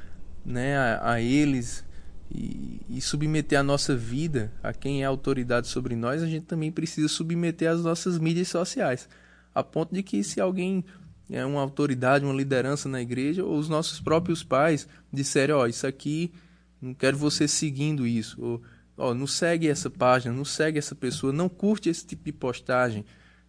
né, 0.45 0.77
a, 0.77 1.13
a 1.13 1.21
eles 1.21 1.85
e, 2.31 2.81
e, 2.89 3.01
submeter 3.01 3.59
a 3.59 3.63
nossa 3.63 3.97
vida 3.97 4.53
a 4.63 4.73
quem 4.73 5.03
é 5.03 5.05
autoridade 5.05 5.69
sobre 5.69 5.97
nós, 5.97 6.23
a 6.23 6.27
gente 6.27 6.47
também 6.47 6.71
precisa 6.71 7.09
submeter 7.09 7.71
as 7.71 7.83
nossas 7.83 8.19
mídias 8.19 8.49
sociais. 8.49 9.09
A 9.55 9.63
ponto 9.63 9.95
de 9.95 10.03
que 10.03 10.23
se 10.25 10.41
alguém 10.41 10.85
é 11.31 11.45
uma 11.45 11.61
autoridade, 11.61 12.25
uma 12.25 12.35
liderança 12.35 12.89
na 12.89 13.01
igreja, 13.01 13.45
ou 13.45 13.57
os 13.57 13.69
nossos 13.69 14.01
próprios 14.01 14.43
pais 14.43 14.89
disserem, 15.13 15.55
ó, 15.55 15.63
oh, 15.63 15.67
isso 15.67 15.87
aqui, 15.87 16.33
não 16.81 16.93
quero 16.93 17.17
você 17.17 17.47
seguindo 17.47 18.07
isso, 18.07 18.43
ou 18.43 18.63
Ó, 18.97 19.13
não 19.13 19.27
segue 19.27 19.69
essa 19.69 19.91
página, 19.91 20.35
não 20.35 20.45
segue 20.45 20.79
essa 20.79 20.95
pessoa, 20.95 21.33
não 21.33 21.49
curte 21.49 21.89
esse 21.89 22.07
tipo 22.07 22.25
de 22.25 22.33
postagem. 22.33 23.05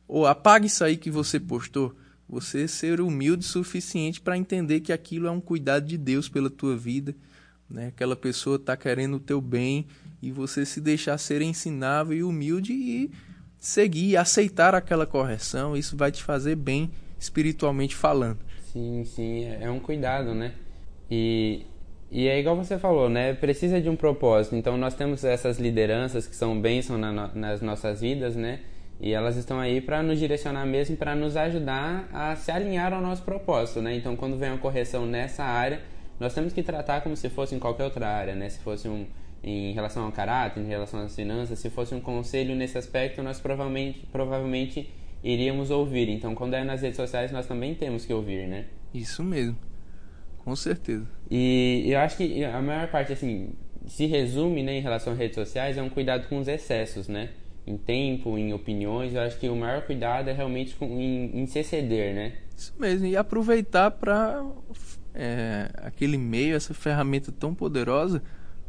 Ou 0.07 0.25
apague 0.25 0.67
isso 0.67 0.83
aí 0.83 0.97
que 0.97 1.11
você 1.11 1.39
postou. 1.39 1.95
Você 2.27 2.67
ser 2.67 2.99
humilde 2.99 3.45
o 3.45 3.49
suficiente 3.49 4.19
para 4.19 4.37
entender 4.37 4.79
que 4.79 4.91
aquilo 4.91 5.27
é 5.27 5.31
um 5.31 5.41
cuidado 5.41 5.85
de 5.85 5.97
Deus 5.97 6.27
pela 6.27 6.49
tua 6.49 6.75
vida. 6.75 7.15
Né? 7.69 7.87
Aquela 7.87 8.15
pessoa 8.15 8.55
está 8.55 8.75
querendo 8.75 9.17
o 9.17 9.19
teu 9.19 9.39
bem 9.39 9.85
e 10.21 10.31
você 10.31 10.65
se 10.65 10.81
deixar 10.81 11.17
ser 11.19 11.41
ensinável 11.41 12.17
e 12.17 12.23
humilde 12.23 12.73
e 12.73 13.11
seguir, 13.59 14.17
aceitar 14.17 14.75
aquela 14.75 15.05
correção. 15.05 15.75
Isso 15.75 15.95
vai 15.97 16.11
te 16.11 16.23
fazer 16.23 16.55
bem 16.55 16.91
espiritualmente 17.19 17.95
falando. 17.95 18.39
Sim, 18.71 19.03
sim, 19.05 19.45
é, 19.45 19.63
é 19.63 19.71
um 19.71 19.79
cuidado, 19.79 20.33
né? 20.33 20.53
E 21.09 21.65
e 22.11 22.27
é 22.27 22.39
igual 22.39 22.55
você 22.55 22.77
falou, 22.77 23.09
né? 23.09 23.33
Precisa 23.33 23.81
de 23.81 23.89
um 23.89 23.95
propósito. 23.95 24.55
Então 24.55 24.77
nós 24.77 24.93
temos 24.93 25.23
essas 25.23 25.59
lideranças 25.59 26.27
que 26.27 26.35
são 26.35 26.59
bênção 26.59 26.97
na 26.97 27.11
no, 27.11 27.35
nas 27.35 27.61
nossas 27.61 28.01
vidas, 28.01 28.35
né? 28.35 28.61
E 29.01 29.11
elas 29.11 29.35
estão 29.35 29.59
aí 29.59 29.81
para 29.81 30.01
nos 30.01 30.17
direcionar 30.17 30.65
mesmo, 30.65 30.95
para 30.95 31.15
nos 31.15 31.35
ajudar 31.35 32.07
a 32.13 32.35
se 32.35 32.51
alinhar 32.51 32.93
ao 32.93 33.01
nosso 33.01 33.23
propósito, 33.23 33.81
né? 33.81 33.95
Então 33.95 34.15
quando 34.15 34.37
vem 34.37 34.51
uma 34.51 34.57
correção 34.57 35.05
nessa 35.05 35.43
área, 35.43 35.81
nós 36.19 36.33
temos 36.33 36.53
que 36.53 36.63
tratar 36.63 37.01
como 37.01 37.15
se 37.17 37.29
fosse 37.29 37.53
em 37.55 37.59
qualquer 37.59 37.83
outra 37.83 38.07
área, 38.07 38.35
né? 38.35 38.49
Se 38.49 38.59
fosse 38.59 38.87
um 38.87 39.05
em 39.47 39.73
relação 39.73 40.05
ao 40.05 40.11
caráter, 40.11 40.59
em 40.59 40.67
relação 40.67 41.01
às 41.01 41.15
finanças, 41.15 41.59
se 41.59 41.69
fosse 41.69 41.93
um 41.93 42.01
conselho 42.01 42.55
nesse 42.55 42.79
aspecto, 42.79 43.21
nós 43.21 43.39
provavelmente 43.39 44.07
provavelmente 44.11 44.89
iríamos 45.23 45.69
ouvir. 45.69 46.09
Então 46.09 46.33
quando 46.33 46.55
é 46.55 46.63
nas 46.63 46.81
redes 46.81 46.97
sociais, 46.97 47.31
nós 47.31 47.45
também 47.45 47.75
temos 47.75 48.05
que 48.05 48.11
ouvir, 48.11 48.47
né? 48.47 48.65
Isso 48.91 49.23
mesmo. 49.23 49.55
Com 50.39 50.55
certeza. 50.55 51.05
E 51.29 51.83
eu 51.85 51.99
acho 51.99 52.17
que 52.17 52.43
a 52.43 52.59
maior 52.59 52.87
parte, 52.87 53.13
assim, 53.13 53.49
se 53.85 54.07
resume 54.07 54.63
né, 54.63 54.77
em 54.77 54.81
relação 54.81 55.13
às 55.13 55.19
redes 55.19 55.35
sociais, 55.35 55.77
é 55.77 55.81
um 55.81 55.89
cuidado 55.89 56.27
com 56.27 56.39
os 56.39 56.47
excessos, 56.47 57.07
né? 57.07 57.29
Em 57.67 57.77
tempo, 57.77 58.37
em 58.37 58.51
opiniões, 58.51 59.13
eu 59.13 59.21
acho 59.21 59.39
que 59.39 59.47
o 59.47 59.55
maior 59.55 59.83
cuidado 59.83 60.27
é 60.27 60.33
realmente 60.33 60.75
com, 60.75 60.85
em, 60.85 61.39
em 61.39 61.45
se 61.45 61.59
exceder, 61.59 62.15
né? 62.15 62.33
Isso 62.55 62.73
mesmo, 62.79 63.05
e 63.05 63.17
aproveitar 63.17 63.91
para 63.91 64.43
é, 65.13 65.69
aquele 65.77 66.17
meio, 66.17 66.55
essa 66.55 66.73
ferramenta 66.73 67.31
tão 67.31 67.53
poderosa 67.53 68.23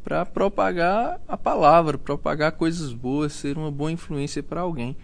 para 0.07 0.25
propagar 0.25 1.21
a 1.27 1.37
palavra, 1.37 1.99
propagar 1.99 2.53
coisas 2.53 2.93
boas, 2.93 3.33
ser 3.33 3.59
uma 3.59 3.73
boa 3.73 3.91
influência 3.91 4.41
para 4.41 4.61
alguém. 4.61 4.97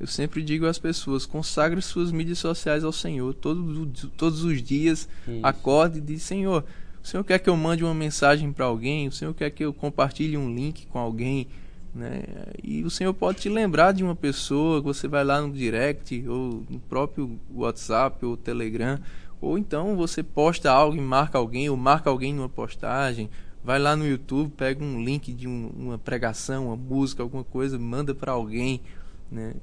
Eu 0.00 0.08
sempre 0.08 0.42
digo 0.42 0.66
às 0.66 0.80
pessoas: 0.80 1.24
consagre 1.24 1.80
suas 1.80 2.10
mídias 2.10 2.40
sociais 2.40 2.82
ao 2.82 2.90
Senhor. 2.90 3.32
Todo, 3.34 3.86
todos 4.16 4.42
os 4.42 4.60
dias, 4.60 5.08
Isso. 5.28 5.38
acorde 5.44 5.98
e 5.98 6.00
diz: 6.00 6.24
Senhor, 6.24 6.64
o 7.00 7.06
Senhor 7.06 7.22
quer 7.22 7.38
que 7.38 7.48
eu 7.48 7.56
mande 7.56 7.84
uma 7.84 7.94
mensagem 7.94 8.52
para 8.52 8.64
alguém? 8.64 9.06
O 9.06 9.12
Senhor 9.12 9.32
quer 9.32 9.48
que 9.50 9.64
eu 9.64 9.72
compartilhe 9.72 10.36
um 10.36 10.52
link 10.52 10.86
com 10.88 10.98
alguém? 10.98 11.46
Né? 11.94 12.24
E 12.60 12.82
o 12.82 12.90
Senhor 12.90 13.14
pode 13.14 13.38
te 13.38 13.48
lembrar 13.48 13.92
de 13.92 14.02
uma 14.02 14.16
pessoa, 14.16 14.80
você 14.80 15.06
vai 15.06 15.22
lá 15.22 15.40
no 15.40 15.52
direct, 15.52 16.26
ou 16.26 16.64
no 16.68 16.80
próprio 16.80 17.38
WhatsApp 17.54 18.26
ou 18.26 18.36
Telegram, 18.36 18.98
ou 19.40 19.56
então 19.56 19.94
você 19.94 20.20
posta 20.20 20.68
algo 20.68 20.96
e 20.96 21.00
marca 21.00 21.38
alguém, 21.38 21.70
ou 21.70 21.76
marca 21.76 22.10
alguém 22.10 22.34
numa 22.34 22.48
postagem, 22.48 23.30
vai 23.62 23.78
lá 23.78 23.96
no 23.96 24.06
YouTube, 24.06 24.52
pega 24.56 24.82
um 24.82 25.02
link 25.02 25.32
de 25.32 25.48
um, 25.48 25.70
uma 25.76 25.98
pregação, 25.98 26.66
uma 26.66 26.76
música, 26.76 27.22
alguma 27.22 27.44
coisa, 27.44 27.78
manda 27.78 28.14
para 28.14 28.32
alguém, 28.32 28.80
né? 29.30 29.54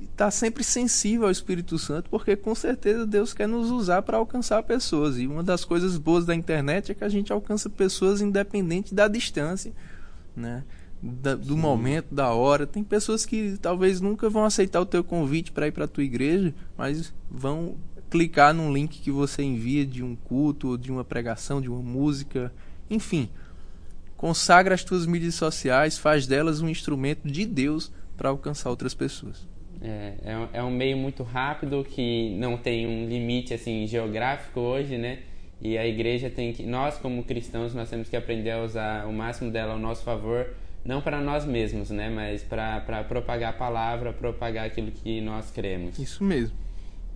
Está 0.00 0.30
sempre 0.30 0.62
sensível 0.62 1.24
ao 1.24 1.30
Espírito 1.30 1.78
Santo, 1.78 2.10
porque 2.10 2.36
com 2.36 2.54
certeza 2.54 3.06
Deus 3.06 3.32
quer 3.32 3.48
nos 3.48 3.70
usar 3.70 4.02
para 4.02 4.18
alcançar 4.18 4.62
pessoas. 4.62 5.18
E 5.18 5.26
uma 5.26 5.42
das 5.42 5.64
coisas 5.64 5.96
boas 5.96 6.26
da 6.26 6.34
internet 6.34 6.92
é 6.92 6.94
que 6.94 7.04
a 7.04 7.08
gente 7.08 7.32
alcança 7.32 7.70
pessoas 7.70 8.20
independente 8.20 8.94
da 8.94 9.08
distância, 9.08 9.72
né? 10.34 10.64
Da, 11.02 11.34
do 11.34 11.54
Sim. 11.54 11.60
momento, 11.60 12.14
da 12.14 12.30
hora. 12.32 12.66
Tem 12.66 12.84
pessoas 12.84 13.24
que 13.24 13.56
talvez 13.60 14.00
nunca 14.00 14.28
vão 14.28 14.44
aceitar 14.44 14.80
o 14.80 14.86
teu 14.86 15.02
convite 15.02 15.50
para 15.50 15.66
ir 15.66 15.72
para 15.72 15.84
a 15.84 15.88
tua 15.88 16.04
igreja, 16.04 16.54
mas 16.76 17.12
vão 17.30 17.76
clicar 18.10 18.54
num 18.54 18.72
link 18.72 19.00
que 19.00 19.10
você 19.10 19.42
envia 19.42 19.84
de 19.86 20.02
um 20.02 20.14
culto, 20.14 20.76
de 20.76 20.90
uma 20.90 21.04
pregação, 21.04 21.60
de 21.60 21.68
uma 21.68 21.82
música, 21.82 22.52
enfim, 22.90 23.28
consagra 24.16 24.74
as 24.74 24.84
tuas 24.84 25.06
mídias 25.06 25.34
sociais, 25.34 25.98
faz 25.98 26.26
delas 26.26 26.60
um 26.60 26.68
instrumento 26.68 27.28
de 27.28 27.44
Deus 27.44 27.92
para 28.16 28.28
alcançar 28.28 28.70
outras 28.70 28.94
pessoas. 28.94 29.46
É, 29.80 30.14
é, 30.24 30.48
é, 30.54 30.62
um 30.62 30.70
meio 30.70 30.96
muito 30.96 31.22
rápido 31.22 31.84
que 31.84 32.34
não 32.38 32.56
tem 32.56 32.86
um 32.86 33.08
limite 33.08 33.52
assim 33.52 33.86
geográfico 33.86 34.60
hoje, 34.60 34.96
né? 34.96 35.20
E 35.60 35.76
a 35.76 35.86
igreja 35.86 36.30
tem 36.30 36.52
que, 36.52 36.64
nós 36.64 36.98
como 36.98 37.22
cristãos, 37.24 37.74
nós 37.74 37.88
temos 37.88 38.08
que 38.08 38.16
aprender 38.16 38.50
a 38.52 38.62
usar 38.62 39.06
o 39.06 39.12
máximo 39.12 39.50
dela 39.50 39.72
ao 39.72 39.78
nosso 39.78 40.02
favor, 40.02 40.48
não 40.84 41.00
para 41.00 41.20
nós 41.20 41.44
mesmos, 41.44 41.90
né? 41.90 42.08
Mas 42.08 42.42
para 42.42 43.04
propagar 43.04 43.50
a 43.50 43.56
palavra, 43.56 44.12
propagar 44.12 44.66
aquilo 44.66 44.90
que 44.90 45.20
nós 45.20 45.50
cremos. 45.50 45.98
Isso 45.98 46.24
mesmo. 46.24 46.56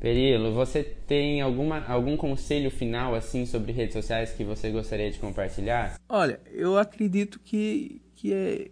Perilo, 0.01 0.55
você 0.55 0.83
tem 0.83 1.43
alguma, 1.43 1.85
algum 1.85 2.17
conselho 2.17 2.71
final 2.71 3.15
assim 3.15 3.45
sobre 3.45 3.71
redes 3.71 3.93
sociais 3.93 4.33
que 4.33 4.43
você 4.43 4.71
gostaria 4.71 5.11
de 5.11 5.19
compartilhar? 5.19 6.01
Olha, 6.09 6.41
eu 6.51 6.79
acredito 6.79 7.39
que, 7.39 8.01
que 8.17 8.33
é, 8.33 8.71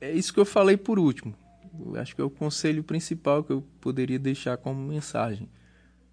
é 0.00 0.12
isso 0.12 0.32
que 0.32 0.38
eu 0.38 0.44
falei 0.44 0.76
por 0.76 0.96
último. 0.96 1.34
Eu 1.84 2.00
acho 2.00 2.14
que 2.14 2.20
é 2.20 2.24
o 2.24 2.30
conselho 2.30 2.84
principal 2.84 3.42
que 3.42 3.52
eu 3.52 3.64
poderia 3.80 4.20
deixar 4.20 4.56
como 4.56 4.80
mensagem. 4.80 5.48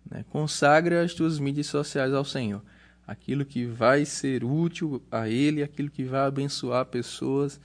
Né? 0.09 0.25
Consagre 0.29 0.97
as 0.97 1.13
tuas 1.13 1.37
mídias 1.37 1.67
sociais 1.67 2.11
ao 2.11 2.25
Senhor. 2.25 2.63
Aquilo 3.05 3.45
que 3.45 3.65
vai 3.67 4.03
ser 4.03 4.43
útil 4.43 4.99
a 5.11 5.29
Ele, 5.29 5.61
aquilo 5.61 5.91
que 5.91 6.03
vai 6.03 6.21
abençoar 6.21 6.87
pessoas. 6.87 7.61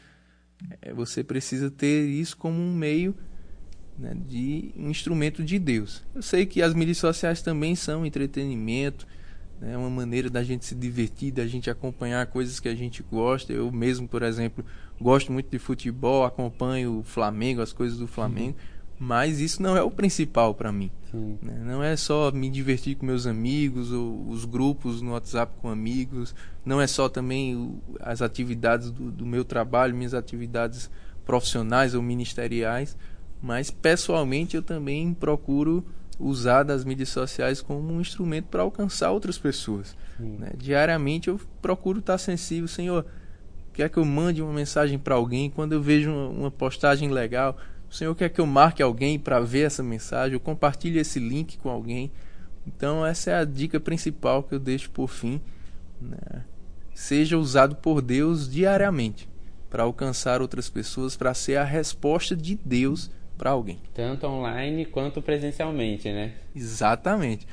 É, 0.82 0.92
você 0.92 1.24
precisa 1.24 1.70
ter 1.70 2.04
isso 2.04 2.36
como 2.36 2.60
um 2.60 2.74
meio 2.74 3.16
né, 4.00 4.16
de 4.26 4.72
um 4.76 4.90
instrumento 4.90 5.44
de 5.44 5.58
Deus. 5.58 6.02
Eu 6.14 6.22
sei 6.22 6.46
que 6.46 6.62
as 6.62 6.74
mídias 6.74 6.98
sociais 6.98 7.42
também 7.42 7.76
são 7.76 8.06
entretenimento, 8.06 9.06
é 9.60 9.66
né, 9.66 9.76
uma 9.76 9.90
maneira 9.90 10.30
da 10.30 10.42
gente 10.42 10.64
se 10.64 10.74
divertir, 10.74 11.30
da 11.32 11.46
gente 11.46 11.68
acompanhar 11.68 12.26
coisas 12.26 12.58
que 12.58 12.68
a 12.68 12.74
gente 12.74 13.02
gosta. 13.02 13.52
Eu 13.52 13.70
mesmo, 13.70 14.08
por 14.08 14.22
exemplo, 14.22 14.64
gosto 15.00 15.30
muito 15.30 15.50
de 15.50 15.58
futebol, 15.58 16.24
acompanho 16.24 17.00
o 17.00 17.02
Flamengo, 17.02 17.60
as 17.60 17.72
coisas 17.72 17.98
do 17.98 18.06
Flamengo, 18.06 18.56
uhum. 18.58 19.06
mas 19.06 19.38
isso 19.38 19.62
não 19.62 19.76
é 19.76 19.82
o 19.82 19.90
principal 19.90 20.54
para 20.54 20.72
mim. 20.72 20.90
Né? 21.12 21.62
Não 21.64 21.82
é 21.82 21.94
só 21.96 22.30
me 22.30 22.48
divertir 22.48 22.96
com 22.96 23.04
meus 23.04 23.26
amigos, 23.26 23.92
ou 23.92 24.28
os 24.28 24.46
grupos 24.46 25.02
no 25.02 25.12
WhatsApp 25.12 25.52
com 25.60 25.68
amigos, 25.68 26.34
não 26.64 26.80
é 26.80 26.86
só 26.86 27.08
também 27.08 27.54
o, 27.54 27.82
as 28.00 28.22
atividades 28.22 28.90
do, 28.90 29.10
do 29.10 29.26
meu 29.26 29.44
trabalho, 29.44 29.94
minhas 29.94 30.14
atividades 30.14 30.90
profissionais 31.26 31.94
ou 31.94 32.02
ministeriais, 32.02 32.96
mas 33.42 33.70
pessoalmente 33.70 34.56
eu 34.56 34.62
também 34.62 35.14
procuro 35.14 35.84
usar 36.18 36.62
das 36.62 36.84
mídias 36.84 37.08
sociais 37.08 37.62
como 37.62 37.92
um 37.92 38.00
instrumento 38.00 38.46
para 38.46 38.62
alcançar 38.62 39.10
outras 39.10 39.38
pessoas. 39.38 39.96
Né? 40.18 40.50
Diariamente 40.56 41.28
eu 41.28 41.40
procuro 41.62 42.00
estar 42.00 42.18
sensível, 42.18 42.68
Senhor, 42.68 43.06
quer 43.72 43.88
que 43.88 43.96
eu 43.96 44.04
mande 44.04 44.42
uma 44.42 44.52
mensagem 44.52 44.98
para 44.98 45.14
alguém 45.14 45.48
quando 45.48 45.72
eu 45.72 45.80
vejo 45.80 46.10
uma, 46.10 46.28
uma, 46.28 46.50
postagem 46.50 47.10
legal, 47.10 47.56
o 47.90 47.94
Senhor 47.94 48.14
quer 48.14 48.28
que 48.28 48.40
eu 48.40 48.46
marque 48.46 48.82
alguém 48.82 49.18
para 49.18 49.40
ver 49.40 49.66
essa 49.66 49.82
mensagem, 49.82 50.34
eu 50.34 50.40
compartilhe 50.40 50.98
esse 50.98 51.18
link 51.18 51.56
com 51.58 51.70
alguém. 51.70 52.12
Então 52.66 53.04
essa 53.04 53.30
é 53.30 53.34
a 53.34 53.44
dica 53.44 53.80
principal 53.80 54.42
que 54.42 54.54
eu 54.54 54.58
deixo 54.60 54.90
por 54.90 55.08
fim. 55.08 55.40
Né? 56.00 56.44
Seja 56.94 57.38
usado 57.38 57.76
por 57.76 58.02
Deus 58.02 58.48
diariamente 58.48 59.28
para 59.70 59.84
alcançar 59.84 60.42
outras 60.42 60.68
pessoas, 60.68 61.16
para 61.16 61.32
ser 61.32 61.56
a 61.56 61.64
resposta 61.64 62.36
de 62.36 62.58
Deus 62.62 63.10
para 63.40 63.52
alguém. 63.52 63.78
Tanto 63.94 64.26
online 64.26 64.84
quanto 64.84 65.22
presencialmente, 65.22 66.10
né? 66.12 66.32
Exatamente. 66.54 67.48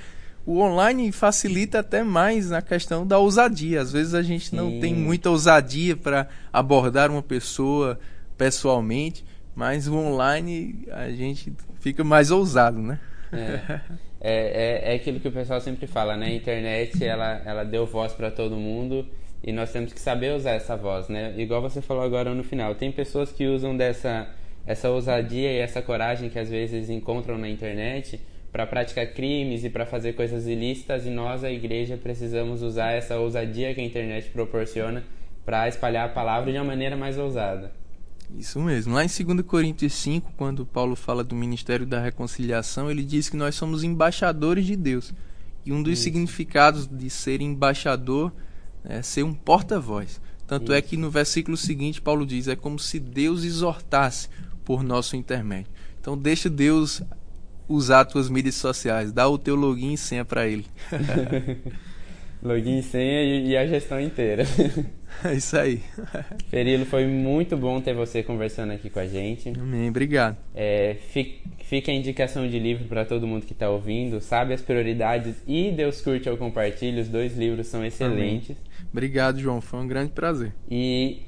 O 0.46 0.60
online 0.60 1.14
facilita 1.14 1.80
até 1.80 2.04
mais 2.04 2.50
na 2.50 2.62
questão 2.62 3.08
da 3.08 3.18
ousadia. 3.18 3.80
Às 3.80 3.94
vezes 3.94 4.14
a 4.14 4.22
gente 4.22 4.50
Sim. 4.50 4.58
não 4.58 4.80
tem 4.82 4.94
muita 4.94 5.30
ousadia 5.30 5.96
para 5.96 6.28
abordar 6.52 7.10
uma 7.10 7.24
pessoa 7.24 7.98
pessoalmente, 8.38 9.24
mas 9.56 9.88
o 9.88 9.96
online 9.96 10.86
a 10.92 11.10
gente 11.10 11.54
fica 11.80 12.04
mais 12.04 12.32
ousado, 12.32 12.80
né? 12.80 13.00
É. 13.32 13.80
É, 14.20 14.90
é, 14.90 14.94
é 14.94 14.96
aquilo 14.96 15.20
que 15.20 15.28
o 15.28 15.32
pessoal 15.32 15.62
sempre 15.62 15.86
fala, 15.86 16.18
né? 16.18 16.26
A 16.26 16.34
internet 16.34 17.06
ela, 17.06 17.40
ela 17.46 17.64
deu 17.64 17.86
voz 17.86 18.14
para 18.14 18.32
todo 18.32 18.56
mundo 18.56 19.06
e 19.44 19.54
nós 19.54 19.72
temos 19.72 19.94
que 19.94 20.00
saber 20.00 20.36
usar 20.36 20.54
essa 20.54 20.76
voz, 20.76 21.08
né? 21.08 21.36
Igual 21.38 21.62
você 21.62 21.82
falou 21.82 22.04
agora 22.04 22.34
no 22.34 22.44
final, 22.44 22.74
tem 22.74 22.92
pessoas 22.92 23.32
que 23.32 23.46
usam 23.46 23.78
dessa 23.78 24.28
essa 24.68 24.90
ousadia 24.90 25.52
e 25.54 25.58
essa 25.58 25.82
coragem 25.82 26.30
que 26.30 26.38
às 26.38 26.50
vezes 26.50 26.90
encontram 26.90 27.38
na 27.38 27.50
internet 27.50 28.20
para 28.52 28.68
praticar 28.68 29.08
crimes 29.08 29.64
e 29.64 29.70
para 29.70 29.86
fazer 29.86 30.14
coisas 30.14 30.46
ilícitas 30.46 31.06
e 31.06 31.10
nós 31.10 31.44
a 31.44 31.52
igreja 31.52 31.98
precisamos 31.98 32.62
usar 32.62 32.92
essa 32.92 33.18
ousadia 33.18 33.74
que 33.74 33.80
a 33.80 33.84
internet 33.84 34.30
proporciona 34.30 35.04
para 35.46 35.68
espalhar 35.70 36.06
a 36.06 36.12
palavra 36.12 36.52
de 36.52 36.58
uma 36.58 36.66
maneira 36.66 36.98
mais 36.98 37.18
ousada. 37.18 37.72
Isso 38.38 38.60
mesmo. 38.60 38.94
Lá 38.94 39.06
em 39.06 39.08
2 39.08 39.42
Coríntios 39.48 39.94
5, 39.94 40.34
quando 40.36 40.66
Paulo 40.66 40.98
fala 40.98 41.24
do 41.24 41.34
ministério 41.34 41.86
da 41.86 42.02
reconciliação, 42.02 42.92
ele 42.92 43.04
diz 43.04 43.30
que 43.30 43.38
nós 43.38 43.56
somos 43.56 43.84
embaixadores 43.84 44.66
de 44.66 44.76
Deus. 44.76 45.14
E 45.66 45.72
um 45.72 45.82
dos 45.82 45.94
Isso. 45.94 46.04
significados 46.04 46.88
de 46.88 47.10
ser 47.10 47.42
embaixador 47.42 48.34
é 48.84 49.02
ser 49.02 49.24
um 49.24 49.34
porta-voz. 49.34 50.20
Tanto 50.46 50.74
é 50.74 50.78
Isso. 50.78 50.86
é 50.86 50.90
que 50.90 50.98
no 50.98 51.10
versículo 51.10 51.56
seguinte 51.56 52.02
Paulo 52.02 52.26
diz: 52.26 52.50
é 52.50 52.56
como 52.56 52.78
se 52.78 53.00
Deus 53.00 53.46
exortasse 53.46 54.28
por 54.68 54.84
nosso 54.84 55.16
intermédio. 55.16 55.72
Então 55.98 56.18
deixa 56.18 56.50
Deus 56.50 57.02
usar 57.70 58.02
as 58.02 58.12
tuas 58.12 58.30
mídias 58.30 58.56
sociais, 58.56 59.14
dá 59.14 59.26
o 59.26 59.38
teu 59.38 59.56
login 59.56 59.94
e 59.94 59.98
senha 59.98 60.26
para 60.26 60.46
ele. 60.46 60.66
login 62.44 62.80
e 62.80 62.84
senha 62.84 63.24
e, 63.24 63.56
a 63.56 63.66
gestão 63.66 63.98
inteira. 63.98 64.44
É 65.24 65.34
isso 65.34 65.58
aí. 65.58 65.82
Ferilo, 66.52 66.86
foi 66.86 67.08
muito 67.08 67.56
bom 67.56 67.80
ter 67.80 67.94
você 67.94 68.22
conversando 68.22 68.74
aqui 68.74 68.90
com 68.90 69.00
a 69.00 69.08
gente. 69.08 69.54
Amém, 69.58 69.88
obrigado. 69.88 70.36
É, 70.54 70.98
fica 71.64 71.90
a 71.90 71.96
indicação 71.96 72.46
de 72.46 72.60
livro 72.60 72.90
para 72.90 73.06
todo 73.06 73.26
mundo 73.26 73.46
que 73.46 73.54
está 73.54 73.70
ouvindo. 73.70 74.20
Sabe 74.20 74.54
as 74.54 74.62
prioridades 74.62 75.36
e 75.48 75.72
Deus 75.72 76.02
curte 76.02 76.30
ou 76.30 76.36
compartilha. 76.36 77.02
Os 77.02 77.08
dois 77.08 77.38
livros 77.38 77.68
são 77.68 77.86
excelentes. 77.86 78.58
Amém. 78.58 78.88
Obrigado, 78.92 79.40
João. 79.40 79.62
Foi 79.62 79.80
um 79.80 79.88
grande 79.88 80.12
prazer. 80.12 80.52
E 80.70 81.22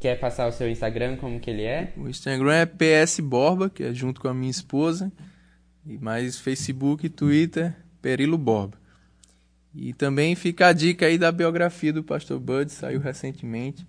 Quer 0.00 0.18
passar 0.18 0.46
o 0.48 0.52
seu 0.52 0.68
Instagram, 0.68 1.16
como 1.16 1.40
que 1.40 1.50
ele 1.50 1.62
é? 1.62 1.92
O 1.96 2.08
Instagram 2.08 2.52
é 2.52 2.66
PS 2.66 3.20
Borba, 3.20 3.70
que 3.70 3.82
é 3.82 3.94
junto 3.94 4.20
com 4.20 4.28
a 4.28 4.34
minha 4.34 4.50
esposa. 4.50 5.12
E 5.86 5.98
mais 5.98 6.38
Facebook 6.38 7.06
e 7.06 7.10
Twitter, 7.10 7.74
Perilo 8.00 8.38
Borba. 8.38 8.78
E 9.74 9.92
também 9.92 10.34
fica 10.34 10.68
a 10.68 10.72
dica 10.72 11.06
aí 11.06 11.18
da 11.18 11.32
biografia 11.32 11.92
do 11.92 12.04
Pastor 12.04 12.38
Bud, 12.38 12.70
saiu 12.70 13.00
recentemente. 13.00 13.86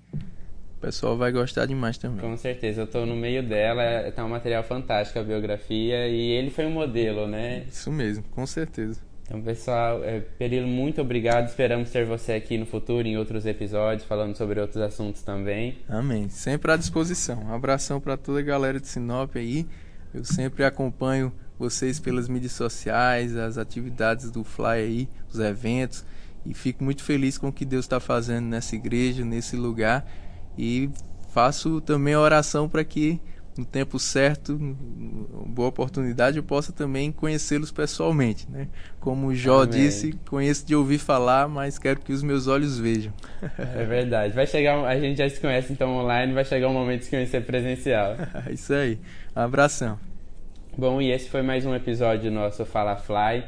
O 0.78 0.82
pessoal 0.82 1.18
vai 1.18 1.32
gostar 1.32 1.66
demais 1.66 1.98
também. 1.98 2.20
Com 2.20 2.36
certeza, 2.36 2.82
eu 2.82 2.86
estou 2.86 3.06
no 3.06 3.16
meio 3.16 3.42
dela, 3.42 4.12
tá 4.12 4.26
um 4.26 4.30
material 4.30 4.64
fantástico 4.64 5.20
a 5.20 5.24
biografia 5.24 6.08
e 6.08 6.32
ele 6.32 6.50
foi 6.50 6.66
um 6.66 6.72
modelo, 6.72 7.28
né? 7.28 7.66
Isso 7.70 7.92
mesmo, 7.92 8.24
com 8.32 8.46
certeza. 8.46 9.00
Então, 9.26 9.42
pessoal, 9.42 10.04
é, 10.04 10.20
Perilo, 10.20 10.68
muito 10.68 11.02
obrigado. 11.02 11.48
Esperamos 11.48 11.90
ter 11.90 12.06
você 12.06 12.34
aqui 12.34 12.58
no 12.60 12.66
futuro 12.66 13.08
em 13.08 13.18
outros 13.18 13.46
episódios, 13.46 14.08
falando 14.08 14.36
sobre 14.38 14.60
outros 14.60 14.78
assuntos 14.78 15.24
também. 15.24 15.80
Amém. 15.90 16.30
Sempre 16.30 16.72
à 16.72 16.78
disposição. 16.78 17.44
Um 17.44 17.54
abração 17.54 18.00
para 18.00 18.16
toda 18.16 18.40
a 18.40 18.44
galera 18.44 18.80
de 18.80 18.88
Sinop 18.88 19.36
aí. 19.36 19.66
Eu 20.14 20.24
sempre 20.24 20.64
acompanho 20.64 21.34
vocês 21.58 22.00
pelas 22.00 22.30
mídias 22.30 22.52
sociais, 22.52 23.36
as 23.36 23.58
atividades 23.58 24.30
do 24.30 24.44
Fly 24.44 24.68
aí, 24.68 25.10
os 25.32 25.40
eventos. 25.40 26.06
e 26.46 26.54
fico 26.54 26.84
muito 26.84 27.04
feliz 27.04 27.38
com 27.38 27.48
o 27.48 27.52
que 27.52 27.66
Deus 27.66 27.86
está 27.86 28.00
fazendo 28.00 28.46
nessa 28.46 28.76
igreja, 28.76 29.26
nesse 29.26 29.56
lugar 29.56 30.06
e 30.58 30.90
faço 31.34 31.82
também 31.82 32.14
a 32.14 32.20
oração 32.20 32.70
para 32.70 32.84
que 32.84 33.20
no 33.58 33.64
tempo 33.64 33.98
certo, 33.98 34.58
boa 35.48 35.70
oportunidade, 35.70 36.38
eu 36.38 36.44
possa 36.44 36.74
também 36.74 37.12
conhecê-los 37.12 37.72
pessoalmente, 37.72 38.50
né? 38.52 38.68
Como 39.00 39.28
o 39.28 39.36
Jó 39.36 39.64
Amém. 39.64 39.70
disse, 39.70 40.14
conheço 40.30 40.66
de 40.66 40.76
ouvir 40.76 40.98
falar, 40.98 41.48
mas 41.48 41.80
quero 41.80 42.02
que 42.02 42.12
os 42.12 42.22
meus 42.22 42.48
olhos 42.48 42.78
vejam. 42.78 43.14
É 43.58 43.86
verdade. 43.86 44.34
Vai 44.34 44.46
chegar, 44.46 44.84
a 44.84 45.00
gente 45.00 45.18
já 45.18 45.30
se 45.30 45.40
conhece 45.40 45.72
então 45.72 45.96
online, 45.96 46.34
vai 46.34 46.44
chegar 46.44 46.68
um 46.68 46.74
momento 46.74 47.00
de 47.00 47.06
se 47.06 47.12
conhecer 47.12 47.46
presencial. 47.46 48.16
Isso 48.52 48.74
aí. 48.74 49.00
Um 49.36 49.40
abração. 49.40 49.98
Bom, 50.78 51.02
e 51.02 51.12
esse 51.12 51.30
foi 51.30 51.42
mais 51.42 51.66
um 51.66 51.74
episódio 51.74 52.30
do 52.30 52.32
nosso 52.32 52.66
Fala 52.66 52.98
Fly. 52.98 53.46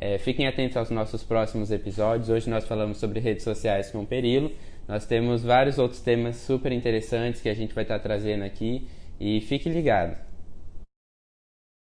É, 0.00 0.16
fiquem 0.18 0.46
atentos 0.46 0.76
aos 0.76 0.90
nossos 0.90 1.24
próximos 1.24 1.72
episódios. 1.72 2.28
Hoje 2.28 2.48
nós 2.48 2.64
falamos 2.64 2.98
sobre 2.98 3.18
redes 3.18 3.42
sociais 3.42 3.90
com 3.90 4.02
o 4.02 4.06
Perilo. 4.06 4.52
Nós 4.86 5.04
temos 5.04 5.42
vários 5.42 5.76
outros 5.76 6.00
temas 6.00 6.36
super 6.36 6.70
interessantes 6.70 7.40
que 7.40 7.48
a 7.48 7.54
gente 7.54 7.74
vai 7.74 7.82
estar 7.82 7.98
trazendo 7.98 8.44
aqui. 8.44 8.86
E 9.20 9.40
fique 9.40 9.68
ligado. 9.68 10.27